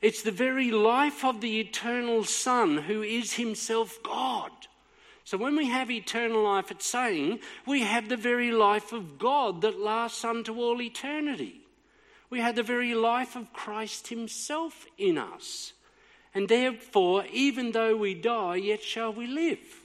It's 0.01 0.21
the 0.21 0.31
very 0.31 0.71
life 0.71 1.25
of 1.25 1.41
the 1.41 1.59
eternal 1.59 2.23
Son 2.23 2.77
who 2.77 3.01
is 3.01 3.33
himself 3.33 3.99
God. 4.03 4.51
So 5.25 5.37
when 5.37 5.55
we 5.55 5.69
have 5.69 5.89
eternal 5.89 6.43
life, 6.43 6.71
it's 6.71 6.85
saying 6.85 7.39
we 7.65 7.81
have 7.81 8.09
the 8.09 8.17
very 8.17 8.51
life 8.51 8.91
of 8.91 9.17
God 9.17 9.61
that 9.61 9.79
lasts 9.79 10.23
unto 10.23 10.55
all 10.55 10.81
eternity. 10.81 11.61
We 12.29 12.39
have 12.39 12.55
the 12.55 12.63
very 12.63 12.93
life 12.95 13.35
of 13.35 13.53
Christ 13.53 14.07
himself 14.07 14.85
in 14.97 15.17
us. 15.17 15.73
And 16.33 16.49
therefore, 16.49 17.25
even 17.31 17.71
though 17.71 17.95
we 17.95 18.15
die, 18.15 18.55
yet 18.55 18.81
shall 18.81 19.13
we 19.13 19.27
live. 19.27 19.82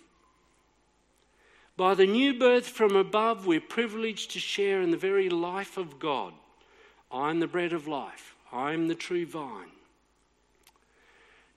By 1.78 1.94
the 1.94 2.08
new 2.08 2.34
birth 2.34 2.66
from 2.66 2.96
above, 2.96 3.46
we're 3.46 3.60
privileged 3.60 4.32
to 4.32 4.40
share 4.40 4.82
in 4.82 4.90
the 4.90 4.96
very 4.96 5.28
life 5.28 5.76
of 5.76 6.00
God. 6.00 6.34
I 7.08 7.30
am 7.30 7.38
the 7.38 7.46
bread 7.46 7.72
of 7.72 7.86
life, 7.86 8.34
I 8.52 8.72
am 8.72 8.88
the 8.88 8.96
true 8.96 9.24
vine. 9.24 9.70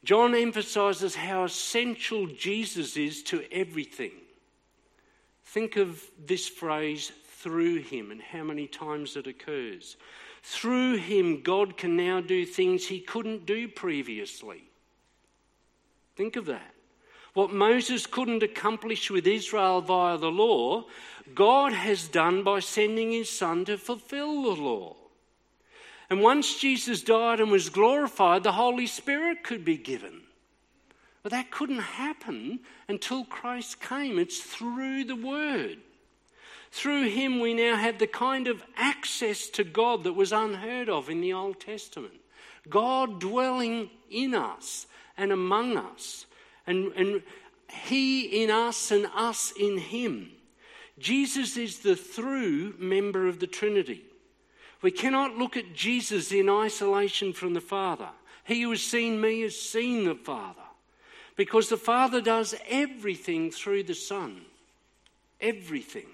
John 0.03 0.35
emphasizes 0.35 1.15
how 1.15 1.45
essential 1.45 2.27
Jesus 2.27 2.97
is 2.97 3.23
to 3.23 3.43
everything. 3.51 4.11
Think 5.43 5.75
of 5.75 6.03
this 6.23 6.47
phrase, 6.47 7.11
through 7.39 7.77
him, 7.77 8.11
and 8.11 8.21
how 8.21 8.43
many 8.43 8.67
times 8.67 9.17
it 9.17 9.25
occurs. 9.25 9.97
Through 10.43 10.97
him, 10.97 11.41
God 11.41 11.77
can 11.77 11.97
now 11.97 12.21
do 12.21 12.45
things 12.45 12.85
he 12.85 12.99
couldn't 12.99 13.47
do 13.47 13.67
previously. 13.67 14.65
Think 16.15 16.35
of 16.35 16.45
that. 16.45 16.75
What 17.33 17.53
Moses 17.53 18.05
couldn't 18.05 18.43
accomplish 18.43 19.09
with 19.09 19.25
Israel 19.25 19.81
via 19.81 20.17
the 20.17 20.31
law, 20.31 20.85
God 21.33 21.73
has 21.73 22.07
done 22.07 22.43
by 22.43 22.59
sending 22.59 23.11
his 23.11 23.29
son 23.29 23.65
to 23.65 23.77
fulfill 23.77 24.43
the 24.43 24.61
law. 24.61 24.95
And 26.09 26.21
once 26.21 26.59
Jesus 26.59 27.01
died 27.01 27.39
and 27.39 27.49
was 27.49 27.69
glorified, 27.69 28.43
the 28.43 28.51
Holy 28.51 28.85
Spirit 28.85 29.43
could 29.43 29.63
be 29.63 29.77
given. 29.77 30.21
But 31.23 31.31
that 31.31 31.51
couldn't 31.51 31.79
happen 31.79 32.59
until 32.89 33.23
Christ 33.23 33.79
came. 33.79 34.19
It's 34.19 34.41
through 34.41 35.05
the 35.05 35.15
Word. 35.15 35.77
Through 36.71 37.09
Him, 37.09 37.39
we 37.39 37.53
now 37.53 37.77
have 37.77 37.99
the 37.99 38.07
kind 38.07 38.47
of 38.47 38.63
access 38.75 39.47
to 39.49 39.63
God 39.63 40.03
that 40.03 40.13
was 40.13 40.31
unheard 40.31 40.89
of 40.89 41.09
in 41.09 41.21
the 41.21 41.33
Old 41.33 41.59
Testament. 41.59 42.15
God 42.69 43.19
dwelling 43.19 43.89
in 44.09 44.33
us 44.33 44.87
and 45.17 45.31
among 45.31 45.77
us, 45.77 46.25
and, 46.67 46.91
and 46.93 47.23
He 47.69 48.43
in 48.43 48.49
us 48.49 48.91
and 48.91 49.07
us 49.15 49.53
in 49.59 49.77
Him. 49.77 50.31
Jesus 50.99 51.57
is 51.57 51.79
the 51.79 51.95
through 51.95 52.75
member 52.77 53.27
of 53.27 53.39
the 53.39 53.47
Trinity. 53.47 54.03
We 54.81 54.91
cannot 54.91 55.37
look 55.37 55.57
at 55.57 55.73
Jesus 55.73 56.31
in 56.31 56.49
isolation 56.49 57.33
from 57.33 57.53
the 57.53 57.61
Father. 57.61 58.09
He 58.43 58.63
who 58.63 58.71
has 58.71 58.83
seen 58.83 59.21
me 59.21 59.41
has 59.41 59.59
seen 59.59 60.05
the 60.05 60.15
Father. 60.15 60.61
Because 61.35 61.69
the 61.69 61.77
Father 61.77 62.21
does 62.21 62.55
everything 62.67 63.51
through 63.51 63.83
the 63.83 63.95
Son. 63.95 64.41
Everything. 65.39 66.07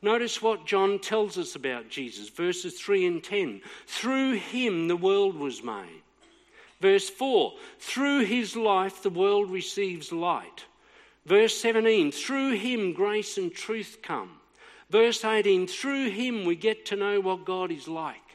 Notice 0.00 0.40
what 0.40 0.66
John 0.66 1.00
tells 1.00 1.36
us 1.38 1.56
about 1.56 1.88
Jesus, 1.88 2.28
verses 2.28 2.80
3 2.80 3.06
and 3.06 3.22
10. 3.24 3.60
Through 3.86 4.34
him 4.34 4.86
the 4.86 4.96
world 4.96 5.36
was 5.36 5.62
made. 5.62 6.02
Verse 6.80 7.08
4 7.08 7.54
Through 7.78 8.24
his 8.24 8.56
life 8.56 9.02
the 9.02 9.10
world 9.10 9.50
receives 9.50 10.12
light. 10.12 10.64
Verse 11.26 11.56
17 11.60 12.12
Through 12.12 12.52
him 12.54 12.92
grace 12.92 13.38
and 13.38 13.52
truth 13.52 13.98
come. 14.02 14.40
Verse 14.90 15.24
18 15.24 15.66
through 15.66 16.10
him 16.10 16.44
we 16.44 16.56
get 16.56 16.86
to 16.86 16.96
know 16.96 17.20
what 17.20 17.44
God 17.44 17.70
is 17.70 17.86
like. 17.88 18.28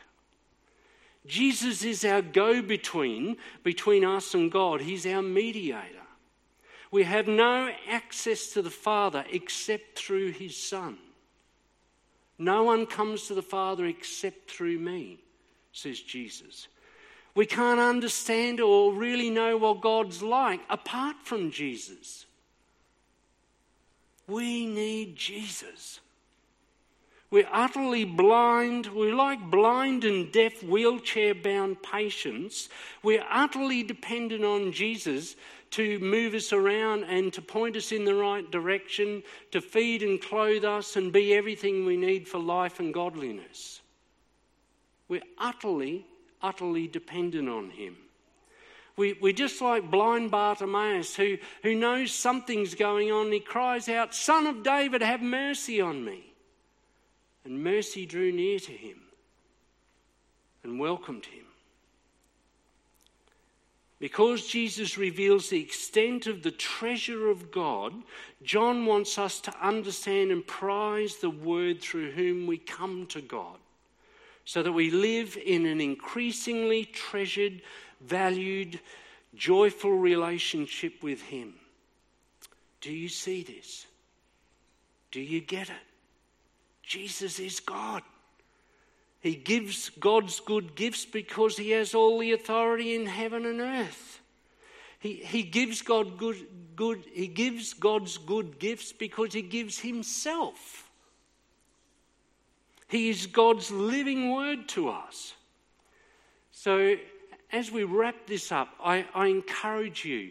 Jesus 1.26 1.84
is 1.84 2.04
our 2.04 2.22
go 2.22 2.62
between 2.62 3.38
between 3.64 4.04
us 4.04 4.34
and 4.34 4.52
God, 4.52 4.82
He's 4.82 5.06
our 5.06 5.22
mediator. 5.22 6.00
We 6.92 7.04
have 7.04 7.28
no 7.28 7.72
access 7.90 8.50
to 8.50 8.62
the 8.62 8.70
Father 8.70 9.26
except 9.32 9.98
through 9.98 10.34
His 10.34 10.56
Son. 10.56 10.98
No 12.38 12.64
one 12.64 12.86
comes 12.86 13.28
to 13.28 13.34
the 13.34 13.42
Father 13.42 13.86
except 13.86 14.52
through 14.52 14.80
me, 14.80 15.24
says 15.72 16.00
Jesus. 16.00 16.68
We 17.36 17.46
can't 17.46 17.80
understand 17.80 18.60
or 18.60 18.94
really 18.94 19.30
know 19.30 19.58
what 19.58 19.82
God's 19.82 20.22
like 20.22 20.62
apart 20.70 21.16
from 21.24 21.52
Jesus. 21.52 22.26
We 24.28 24.66
need 24.66 25.16
Jesus. 25.16 26.00
We're 27.32 27.50
utterly 27.52 28.06
blind. 28.06 28.86
We're 28.94 29.16
like 29.16 29.50
blind 29.50 30.04
and 30.04 30.32
deaf, 30.32 30.62
wheelchair 30.62 31.34
bound 31.34 31.82
patients. 31.82 32.70
We're 33.02 33.26
utterly 33.28 33.82
dependent 33.82 34.44
on 34.46 34.72
Jesus 34.72 35.36
to 35.72 35.98
move 35.98 36.36
us 36.36 36.54
around 36.54 37.06
and 37.06 37.34
to 37.34 37.42
point 37.42 37.76
us 37.76 37.92
in 37.92 38.06
the 38.06 38.14
right 38.14 38.50
direction, 38.52 39.24
to 39.50 39.60
feed 39.60 40.04
and 40.04 40.22
clothe 40.22 40.64
us 40.64 40.96
and 40.96 41.12
be 41.12 41.34
everything 41.34 41.84
we 41.84 41.98
need 41.98 42.28
for 42.28 42.38
life 42.38 42.80
and 42.80 42.94
godliness. 42.94 43.82
We're 45.08 45.24
utterly, 45.40 46.06
utterly 46.44 46.88
dependent 46.88 47.50
on 47.50 47.72
Him. 47.72 47.96
We, 48.96 49.14
we're 49.14 49.34
just 49.34 49.60
like 49.60 49.90
blind 49.90 50.30
Bartimaeus 50.30 51.16
who, 51.16 51.38
who 51.64 51.74
knows 51.74 52.12
something's 52.12 52.76
going 52.76 53.12
on. 53.12 53.32
He 53.32 53.40
cries 53.40 53.90
out, 53.90 54.14
Son 54.14 54.46
of 54.46 54.62
David, 54.62 55.02
have 55.02 55.22
mercy 55.22 55.82
on 55.82 56.06
me. 56.06 56.34
And 57.46 57.64
mercy 57.64 58.06
drew 58.06 58.32
near 58.32 58.60
to 58.60 58.72
him 58.72 59.02
and 60.64 60.80
welcomed 60.80 61.26
him. 61.26 61.44
Because 64.00 64.48
Jesus 64.48 64.98
reveals 64.98 65.50
the 65.50 65.62
extent 65.62 66.28
of 66.28 66.44
the 66.44 66.52
treasure 66.52 67.30
of 67.30 67.52
God, 67.52 67.94
John 68.44 68.86
wants 68.86 69.18
us 69.18 69.40
to 69.42 69.66
understand 69.66 70.32
and 70.32 70.46
prize 70.46 71.18
the 71.18 71.30
word 71.30 71.82
through 71.82 72.12
whom 72.12 72.46
we 72.46 72.58
come 72.58 73.08
to 73.08 73.22
God, 73.22 73.58
so 74.46 74.64
that 74.64 74.72
we 74.72 74.92
live 74.92 75.38
in 75.44 75.66
an 75.66 75.80
increasingly 75.80 76.86
treasured, 76.86 77.62
valued, 78.02 78.80
joyful 79.36 79.98
relationship 79.98 81.02
with 81.02 81.22
Him. 81.22 81.54
Do 82.82 82.92
you 82.92 83.10
see 83.10 83.44
this? 83.44 83.86
Do 85.12 85.22
you 85.22 85.42
get 85.42 85.70
it? 85.70 85.76
Jesus 86.82 87.40
is 87.40 87.60
God. 87.60 88.04
He 89.22 89.36
gives 89.36 89.90
God's 89.90 90.42
good 90.42 90.76
gifts 90.76 91.06
because 91.06 91.56
he 91.56 91.72
has 91.72 91.96
all 91.96 92.20
the 92.20 92.34
authority 92.34 92.94
in 92.94 93.06
heaven 93.06 93.46
and 93.46 93.62
earth. 93.62 94.20
He, 95.00 95.14
he 95.14 95.44
gives 95.44 95.82
God 95.82 96.18
good, 96.18 96.46
good, 96.76 97.06
he 97.14 97.28
gives 97.28 97.74
God's 97.74 98.18
good 98.18 98.60
gifts 98.60 98.92
because 98.92 99.34
he 99.34 99.42
gives 99.42 99.80
himself. 99.80 100.83
He 102.94 103.10
is 103.10 103.26
God's 103.26 103.72
living 103.72 104.32
word 104.32 104.70
to 104.70 104.90
us. 104.90 105.34
So 106.52 106.96
as 107.52 107.72
we 107.72 107.86
wrap 107.86 108.28
this 108.28 108.52
up, 108.52 108.70
I, 108.80 109.08
I 109.16 109.30
encourage 109.30 110.06
you 110.06 110.30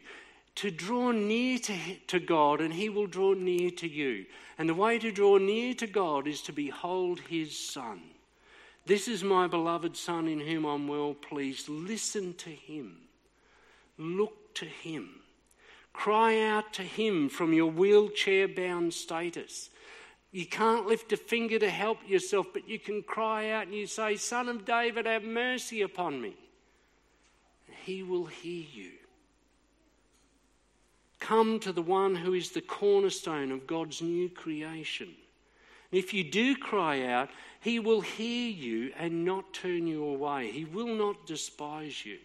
to 0.54 0.70
draw 0.70 1.10
near 1.10 1.58
to, 1.58 1.76
to 2.06 2.20
God 2.20 2.60
and 2.60 2.72
he 2.72 2.88
will 2.88 3.08
draw 3.08 3.32
near 3.32 3.72
to 3.72 3.88
you. 3.88 4.26
And 4.58 4.68
the 4.68 4.74
way 4.74 5.00
to 5.00 5.10
draw 5.10 5.38
near 5.38 5.74
to 5.74 5.88
God 5.88 6.28
is 6.28 6.40
to 6.42 6.52
behold 6.52 7.18
his 7.18 7.58
Son. 7.58 8.00
This 8.86 9.08
is 9.08 9.24
my 9.24 9.48
beloved 9.48 9.96
Son 9.96 10.28
in 10.28 10.38
whom 10.38 10.64
I'm 10.64 10.86
well 10.86 11.14
pleased. 11.14 11.68
Listen 11.68 12.32
to 12.34 12.50
him. 12.50 12.96
Look 13.98 14.54
to 14.54 14.66
him. 14.66 15.08
Cry 15.92 16.40
out 16.40 16.72
to 16.74 16.82
him 16.82 17.28
from 17.28 17.54
your 17.54 17.72
wheelchair 17.72 18.46
bound 18.46 18.94
status. 18.94 19.68
You 20.32 20.46
can't 20.46 20.86
lift 20.86 21.12
a 21.12 21.18
finger 21.18 21.58
to 21.58 21.68
help 21.68 21.98
yourself, 22.08 22.46
but 22.54 22.66
you 22.66 22.78
can 22.78 23.02
cry 23.02 23.50
out 23.50 23.66
and 23.66 23.74
you 23.74 23.86
say, 23.86 24.16
Son 24.16 24.48
of 24.48 24.64
David, 24.64 25.04
have 25.04 25.24
mercy 25.24 25.82
upon 25.82 26.20
me. 26.20 26.34
And 27.66 27.76
he 27.84 28.02
will 28.02 28.24
hear 28.24 28.64
you. 28.72 28.92
Come 31.20 31.60
to 31.60 31.72
the 31.72 31.82
one 31.82 32.16
who 32.16 32.32
is 32.32 32.50
the 32.50 32.62
cornerstone 32.62 33.52
of 33.52 33.66
God's 33.66 34.00
new 34.00 34.30
creation. 34.30 35.08
And 35.90 35.98
if 35.98 36.14
you 36.14 36.24
do 36.24 36.56
cry 36.56 37.04
out, 37.04 37.28
he 37.60 37.78
will 37.78 38.00
hear 38.00 38.50
you 38.50 38.92
and 38.98 39.26
not 39.26 39.52
turn 39.52 39.86
you 39.86 40.02
away. 40.02 40.50
He 40.50 40.64
will 40.64 40.94
not 40.94 41.26
despise 41.26 42.06
you. 42.06 42.18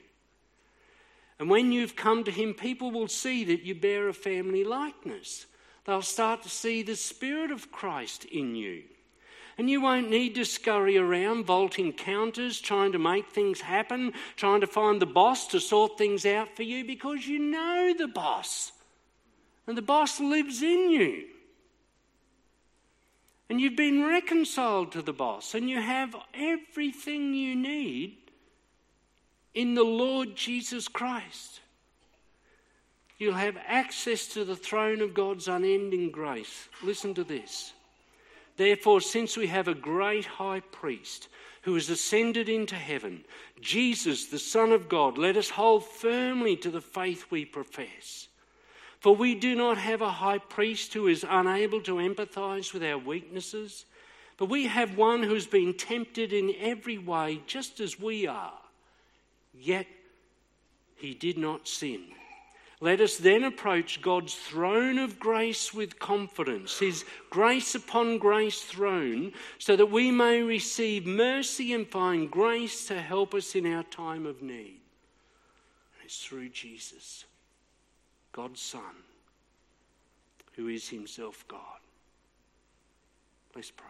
And 1.40 1.50
when 1.50 1.74
you've 1.74 1.96
come 1.96 2.24
to 2.24 2.32
him, 2.32 2.54
people 2.54 2.90
will 2.90 3.10
see 3.10 3.44
that 3.44 3.64
you 3.64 3.76
bear 3.76 4.08
a 4.08 4.14
family 4.14 4.64
likeness. 4.64 5.46
They'll 5.88 6.02
start 6.02 6.44
to 6.44 6.50
see 6.50 6.84
the 6.84 6.98
Spirit 6.98 7.50
of 7.50 7.72
Christ 7.72 8.26
in 8.26 8.56
you. 8.56 8.84
And 9.58 9.70
you 9.70 9.82
won't 9.82 10.10
need 10.10 10.36
to 10.36 10.44
scurry 10.44 10.98
around 10.98 11.46
vaulting 11.46 11.94
counters, 11.94 12.60
trying 12.60 12.92
to 12.92 13.00
make 13.00 13.30
things 13.30 13.62
happen, 13.62 14.12
trying 14.36 14.62
to 14.62 14.68
find 14.68 15.02
the 15.02 15.08
boss 15.08 15.48
to 15.48 15.60
sort 15.62 15.98
things 15.98 16.26
out 16.26 16.56
for 16.56 16.64
you 16.64 16.86
because 16.86 17.26
you 17.26 17.40
know 17.40 17.96
the 17.98 18.08
boss 18.08 18.74
and 19.66 19.78
the 19.78 19.82
boss 19.82 20.20
lives 20.20 20.62
in 20.62 20.92
you. 20.92 21.26
And 23.50 23.62
you've 23.62 23.78
been 23.78 24.04
reconciled 24.04 24.92
to 24.92 25.02
the 25.02 25.14
boss, 25.14 25.56
and 25.56 25.70
you 25.70 25.82
have 25.82 26.16
everything 26.34 27.34
you 27.34 27.56
need 27.56 28.18
in 29.54 29.74
the 29.74 29.86
Lord 29.86 30.36
Jesus 30.36 30.90
Christ. 30.90 31.62
You'll 33.18 33.34
have 33.34 33.58
access 33.66 34.28
to 34.28 34.46
the 34.46 34.56
throne 34.56 35.02
of 35.02 35.14
God's 35.14 35.48
unending 35.48 36.12
grace. 36.12 36.70
Listen 36.84 37.14
to 37.16 37.24
this. 37.24 37.74
Therefore, 38.58 39.02
since 39.02 39.36
we 39.36 39.48
have 39.48 39.68
a 39.68 39.74
great 39.74 40.26
high 40.26 40.60
priest 40.60 41.28
who 41.64 41.74
has 41.76 41.90
ascended 41.90 42.48
into 42.48 42.76
heaven, 42.76 43.24
Jesus, 43.60 44.28
the 44.28 44.40
Son 44.40 44.72
of 44.72 44.88
God, 44.88 45.18
let 45.18 45.38
us 45.38 45.50
hold 45.50 45.86
firmly 45.86 46.56
to 46.58 46.70
the 46.70 46.82
faith 46.82 47.26
we 47.30 47.46
profess. 47.46 48.28
For 49.00 49.16
we 49.16 49.36
do 49.36 49.56
not 49.56 49.78
have 49.78 50.02
a 50.02 50.12
high 50.12 50.40
priest 50.40 50.94
who 50.94 51.08
is 51.08 51.26
unable 51.28 51.82
to 51.82 51.96
empathize 51.96 52.74
with 52.74 52.84
our 52.84 52.98
weaknesses, 52.98 53.86
but 54.38 54.46
we 54.50 54.68
have 54.68 54.98
one 54.98 55.24
who's 55.24 55.48
been 55.48 55.74
tempted 55.74 56.34
in 56.34 56.54
every 56.60 56.98
way, 56.98 57.42
just 57.48 57.80
as 57.80 58.00
we 58.00 58.28
are, 58.28 58.60
yet 59.54 59.88
he 60.96 61.14
did 61.14 61.38
not 61.38 61.68
sin. 61.68 62.04
Let 62.80 63.02
us 63.02 63.18
then 63.18 63.44
approach 63.44 64.02
God's 64.02 64.36
throne 64.36 65.00
of 65.00 65.20
grace 65.20 65.74
with 65.74 65.98
confidence, 65.98 66.78
His 66.78 67.06
grace 67.32 67.74
upon 67.74 68.20
grace 68.20 68.62
throne, 68.62 69.32
so 69.58 69.76
that 69.76 69.88
we 69.88 70.12
may 70.12 70.44
receive 70.44 71.08
mercy 71.08 71.74
and 71.74 71.88
find 71.88 72.30
grace 72.30 72.86
to 72.88 73.02
help 73.02 73.34
us 73.34 73.56
in 73.56 73.66
our 73.74 73.84
time 73.84 74.28
of 74.28 74.44
need. 74.44 74.80
And 75.96 76.06
it's 76.06 76.24
through 76.24 76.50
Jesus, 76.50 77.26
God's 78.32 78.62
Son, 78.62 78.82
who 80.56 80.68
is 80.68 80.88
Himself 80.88 81.46
God. 81.48 81.62
Let's 83.56 83.72
pray. 83.72 83.88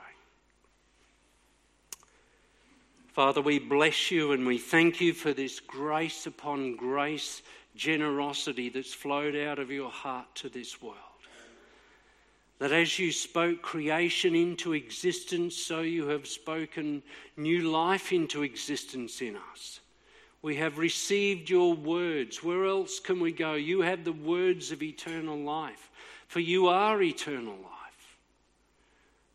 Father, 3.11 3.41
we 3.41 3.59
bless 3.59 4.11
you 4.11 4.31
and 4.31 4.45
we 4.45 4.59
thank 4.59 5.01
you 5.01 5.11
for 5.11 5.33
this 5.33 5.59
grace 5.59 6.25
upon 6.25 6.77
grace 6.77 7.41
generosity 7.77 8.69
that's 8.69 8.93
flowed 8.93 9.35
out 9.35 9.59
of 9.59 9.71
your 9.71 9.89
heart 9.89 10.25
to 10.35 10.49
this 10.49 10.81
world. 10.81 10.95
That 12.59 12.71
as 12.71 12.97
you 12.97 13.11
spoke 13.11 13.61
creation 13.61 14.35
into 14.35 14.73
existence, 14.73 15.55
so 15.55 15.81
you 15.81 16.07
have 16.07 16.27
spoken 16.27 17.03
new 17.37 17.69
life 17.69 18.11
into 18.11 18.41
existence 18.41 19.21
in 19.21 19.37
us. 19.53 19.79
We 20.41 20.55
have 20.55 20.79
received 20.79 21.49
your 21.49 21.75
words. 21.75 22.43
Where 22.43 22.65
else 22.65 22.99
can 22.99 23.19
we 23.19 23.31
go? 23.31 23.53
You 23.53 23.81
have 23.81 24.03
the 24.03 24.11
words 24.11 24.71
of 24.71 24.81
eternal 24.81 25.37
life, 25.37 25.91
for 26.27 26.39
you 26.39 26.67
are 26.67 27.01
eternal 27.01 27.55
life. 27.55 28.17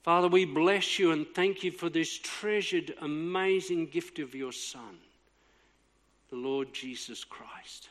Father, 0.03 0.27
we 0.27 0.45
bless 0.45 0.99
you 0.99 1.13
and 1.13 1.27
thank 1.33 1.63
you 1.63 1.71
for 1.71 1.89
this 1.89 2.19
treasured, 2.19 2.95
amazing 3.01 3.87
gift 3.87 4.19
of 4.19 4.35
your 4.35 4.51
Son, 4.51 4.99
the 6.31 6.37
Lord 6.37 6.73
Jesus 6.73 7.23
Christ 7.23 7.89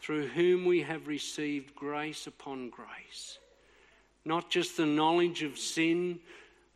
through 0.00 0.28
whom 0.28 0.64
we 0.64 0.82
have 0.82 1.06
received 1.06 1.74
grace 1.74 2.26
upon 2.26 2.70
grace. 2.70 3.38
Not 4.24 4.50
just 4.50 4.76
the 4.76 4.86
knowledge 4.86 5.42
of 5.42 5.58
sin, 5.58 6.20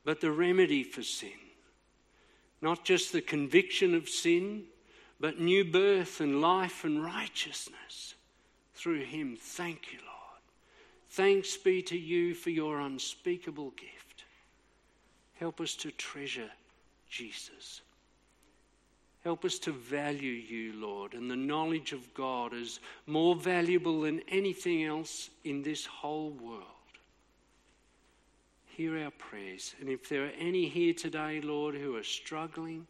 but 0.04 0.20
the 0.20 0.30
remedy 0.30 0.82
for 0.82 1.02
sin. 1.02 1.30
Not 2.60 2.84
just 2.84 3.12
the 3.12 3.20
conviction 3.20 3.94
of 3.94 4.08
sin, 4.08 4.64
but 5.20 5.40
new 5.40 5.64
birth 5.64 6.20
and 6.20 6.40
life 6.40 6.84
and 6.84 7.02
righteousness 7.02 8.14
through 8.74 9.04
him. 9.04 9.36
Thank 9.40 9.92
you, 9.92 9.98
Lord. 10.00 10.10
Thanks 11.10 11.56
be 11.56 11.82
to 11.82 11.96
you 11.96 12.34
for 12.34 12.50
your 12.50 12.80
unspeakable 12.80 13.70
gift. 13.70 14.24
Help 15.34 15.60
us 15.60 15.74
to 15.76 15.90
treasure 15.92 16.50
Jesus. 17.08 17.82
Help 19.24 19.46
us 19.46 19.58
to 19.60 19.72
value 19.72 20.32
you, 20.32 20.74
Lord, 20.74 21.14
and 21.14 21.30
the 21.30 21.36
knowledge 21.36 21.92
of 21.92 22.12
God 22.12 22.52
is 22.52 22.78
more 23.06 23.34
valuable 23.34 24.02
than 24.02 24.20
anything 24.28 24.84
else 24.84 25.30
in 25.44 25.62
this 25.62 25.86
whole 25.86 26.30
world. 26.32 26.62
Hear 28.66 28.98
our 28.98 29.10
prayers. 29.12 29.74
And 29.80 29.88
if 29.88 30.10
there 30.10 30.26
are 30.26 30.32
any 30.38 30.68
here 30.68 30.92
today, 30.92 31.40
Lord, 31.40 31.74
who 31.74 31.96
are 31.96 32.02
struggling, 32.02 32.86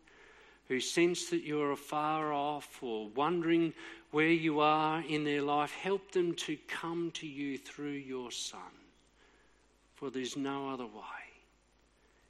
who 0.67 0.81
sense 0.81 1.31
that 1.31 1.45
you 1.45 1.63
are 1.63 1.77
far 1.77 2.33
off 2.33 2.83
or 2.83 3.09
wondering 3.11 3.73
where 4.11 4.27
you 4.27 4.59
are 4.59 5.05
in 5.09 5.23
their 5.23 5.43
life, 5.43 5.71
help 5.71 6.11
them 6.11 6.35
to 6.35 6.57
come 6.67 7.13
to 7.13 7.29
you 7.29 7.59
through 7.59 7.91
your 7.91 8.33
Son, 8.33 8.59
for 9.95 10.11
there's 10.11 10.37
no 10.37 10.69
other 10.69 10.87
way. 10.87 11.25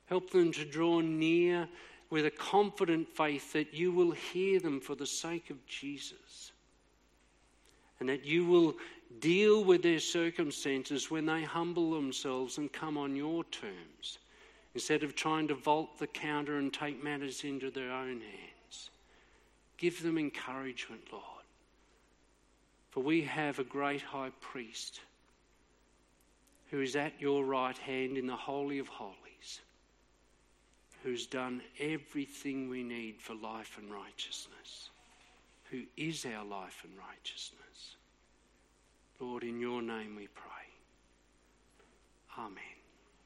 Help 0.06 0.28
them 0.28 0.52
to 0.52 0.64
draw 0.66 1.00
near 1.00 1.66
with 2.14 2.26
a 2.26 2.30
confident 2.30 3.08
faith 3.08 3.52
that 3.54 3.74
you 3.74 3.90
will 3.90 4.12
hear 4.12 4.60
them 4.60 4.78
for 4.78 4.94
the 4.94 5.04
sake 5.04 5.50
of 5.50 5.66
Jesus 5.66 6.52
and 7.98 8.08
that 8.08 8.24
you 8.24 8.46
will 8.46 8.76
deal 9.18 9.64
with 9.64 9.82
their 9.82 9.98
circumstances 9.98 11.10
when 11.10 11.26
they 11.26 11.42
humble 11.42 11.90
themselves 11.90 12.56
and 12.56 12.72
come 12.72 12.96
on 12.96 13.16
your 13.16 13.42
terms 13.42 14.18
instead 14.74 15.02
of 15.02 15.16
trying 15.16 15.48
to 15.48 15.56
vault 15.56 15.98
the 15.98 16.06
counter 16.06 16.58
and 16.58 16.72
take 16.72 17.02
matters 17.02 17.42
into 17.42 17.68
their 17.68 17.90
own 17.90 18.20
hands. 18.20 18.90
Give 19.76 20.00
them 20.00 20.16
encouragement, 20.16 21.02
Lord. 21.10 21.24
For 22.92 23.02
we 23.02 23.22
have 23.22 23.58
a 23.58 23.64
great 23.64 24.02
high 24.02 24.30
priest 24.40 25.00
who 26.70 26.80
is 26.80 26.94
at 26.94 27.20
your 27.20 27.44
right 27.44 27.76
hand 27.76 28.16
in 28.16 28.28
the 28.28 28.36
Holy 28.36 28.78
of 28.78 28.86
Holies 28.86 29.23
who's 31.04 31.26
done 31.26 31.60
everything 31.78 32.70
we 32.70 32.82
need 32.82 33.20
for 33.20 33.34
life 33.34 33.76
and 33.78 33.92
righteousness, 33.92 34.88
who 35.70 35.82
is 35.98 36.24
our 36.24 36.44
life 36.44 36.82
and 36.82 36.94
righteousness. 36.96 37.96
Lord, 39.20 39.44
in 39.44 39.60
your 39.60 39.82
name 39.82 40.16
we 40.16 40.28
pray. 40.28 40.50
Amen. 42.38 42.73